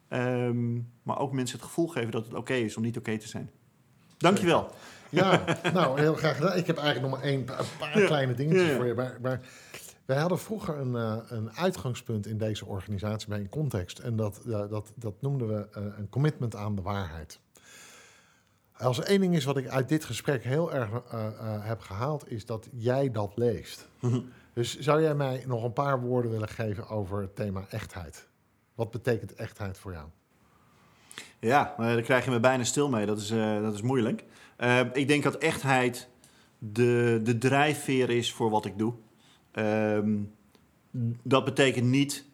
[0.08, 0.74] Ehm,
[1.04, 3.50] maar ook mensen het gevoel geven dat het oké is om niet oké te zijn.
[4.18, 4.70] Dankjewel.
[5.10, 6.58] Ja, nou, heel graag gedaan.
[6.58, 8.06] Ik heb eigenlijk nog maar één, een paar Ja.
[8.06, 8.76] kleine dingetjes Ja, ja.
[8.76, 8.94] voor je.
[8.94, 9.42] Maar, maar
[10.06, 14.00] wij hadden vroeger een, eh, een uitgangspunt in deze organisatie bij een context.
[14.00, 17.40] En dat, dat, dat noemden we eh, een commitment aan de waarheid.
[18.78, 21.34] Als er één ding is wat ik uit dit gesprek heel erg eh, eh,
[21.66, 23.88] heb gehaald, is dat jij dat leest.
[24.54, 28.28] Dus zou jij mij nog een paar woorden willen geven over het thema echtheid?
[28.76, 30.06] Wat betekent echtheid voor jou?
[31.40, 33.06] Ja, maar daar krijg je me bijna stil mee.
[33.06, 34.24] Dat is, eh, dat is moeilijk.
[34.58, 36.10] Eh, ik denk dat echtheid
[36.58, 38.94] de, de drijfveer is voor wat ik doe.
[39.52, 40.18] Ehm,
[41.24, 42.26] dat betekent niet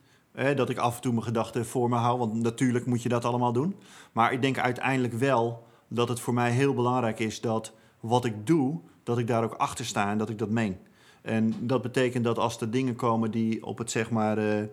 [0.56, 3.26] dat ik af en toe mijn gedachten voor me hou, want natuurlijk moet je dat
[3.26, 3.76] allemaal doen.
[4.12, 8.48] Maar ik denk uiteindelijk wel dat het voor mij heel belangrijk is dat wat ik
[8.48, 10.78] doe, dat ik daar ook achter sta en dat ik dat meen.
[11.22, 14.38] En dat betekent dat als er dingen komen die op het zeg maar.
[14.38, 14.64] eh,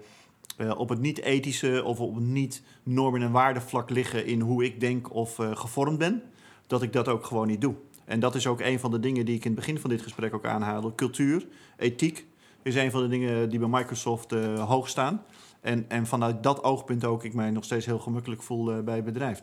[0.57, 5.15] eh, op het niet-ethische of op het niet-normen- en waardevlak liggen in hoe ik denk
[5.15, 6.23] of eh, gevormd ben,
[6.67, 7.75] dat ik dat ook gewoon niet doe.
[8.05, 10.03] En dat is ook een van de dingen die ik in het begin van dit
[10.03, 10.95] gesprek ook aanhaalde.
[10.95, 11.47] Cultuur,
[11.77, 12.27] ethiek
[12.63, 15.23] is een van de dingen die bij Microsoft hoog staan.
[15.61, 18.95] En, en vanuit dat oogpunt ook ik mij nog steeds heel gemakkelijk voel uh, bij
[18.95, 19.43] het bedrijf.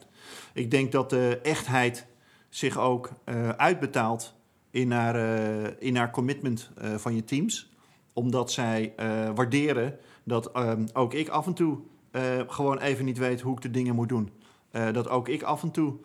[0.53, 2.07] Ik denk dat de echtheid
[2.49, 4.35] zich ook uh, uitbetaalt
[4.69, 5.15] in haar,
[5.81, 7.73] in haar commitment van je teams.
[8.13, 8.93] Omdat zij
[9.35, 11.79] waarderen dat ehm, ook ik af en toe
[12.47, 14.31] gewoon even niet weet hoe ik de dingen moet doen.
[14.71, 15.95] dat ook ik af en toe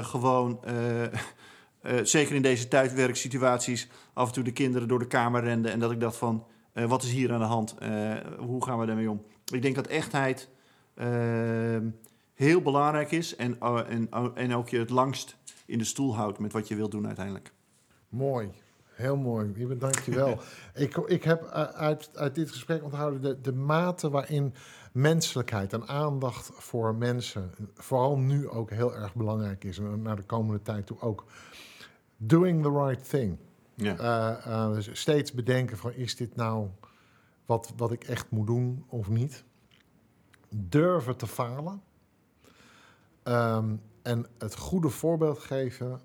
[0.00, 0.60] gewoon
[2.02, 5.72] zeker in deze tijdwerksituaties, af en toe de kinderen door de kamer renden.
[5.72, 7.74] En dat ik dacht van, uh, wat is hier aan de hand?
[7.82, 9.22] Uh, hoe gaan we daarmee om?
[9.52, 10.48] Ik denk dat echtheid
[10.94, 11.88] ehm,
[12.34, 13.36] heel belangrijk is.
[13.36, 16.90] En, en, en ook je het langst in de stoel houdt met wat je wilt
[16.90, 17.52] doen uiteindelijk.
[18.08, 18.50] Mooi.
[19.00, 20.38] Heel mooi, Ibe, dank je wel.
[20.74, 21.44] ik, ik heb
[21.74, 24.54] uit, uit dit gesprek onthouden de, de mate waarin
[24.92, 29.78] menselijkheid en aandacht voor mensen, vooral nu ook heel erg belangrijk is.
[29.78, 31.24] En naar de komende tijd toe ook
[32.16, 33.38] doing the right thing.
[33.82, 33.98] Ja.
[34.46, 36.68] Uh, uh, steeds bedenken van is dit nou
[37.46, 39.44] wat, wat ik echt moet doen of niet.
[40.48, 41.82] Durven te falen.
[43.24, 46.00] Um, en het goede voorbeeld geven,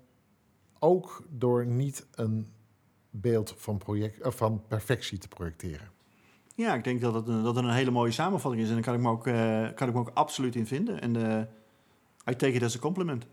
[0.78, 2.52] ook door niet een
[3.10, 5.90] beeld van, project, uh, van perfectie te projecteren.
[6.54, 8.68] Ja, ik denk dat het, dat het een hele mooie samenvatting is.
[8.68, 9.22] En daar kan ik me ook,
[9.76, 11.00] kan ik me ook absoluut in vinden.
[11.00, 11.14] En
[12.30, 13.26] I take it as a compliment.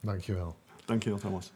[0.00, 0.56] Dankjewel.
[0.84, 1.52] Dankjewel, Thomas.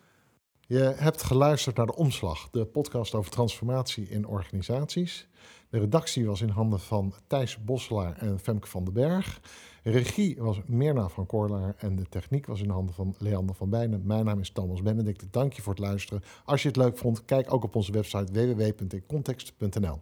[0.67, 5.27] Je hebt geluisterd naar De Omslag, de podcast over transformatie in organisaties.
[5.69, 9.41] De redactie was in handen van Thijs Bosselaar en Femke van den Berg.
[9.83, 14.07] Regie was Mirna van Korlaar en de techniek was in handen van Leander van Bijnen.
[14.07, 15.27] Mijn naam is Thomas Benedict.
[15.31, 16.23] Dank je voor het luisteren.
[16.45, 20.01] Als je het leuk vond, kijk ook op onze website www.incontext.nl.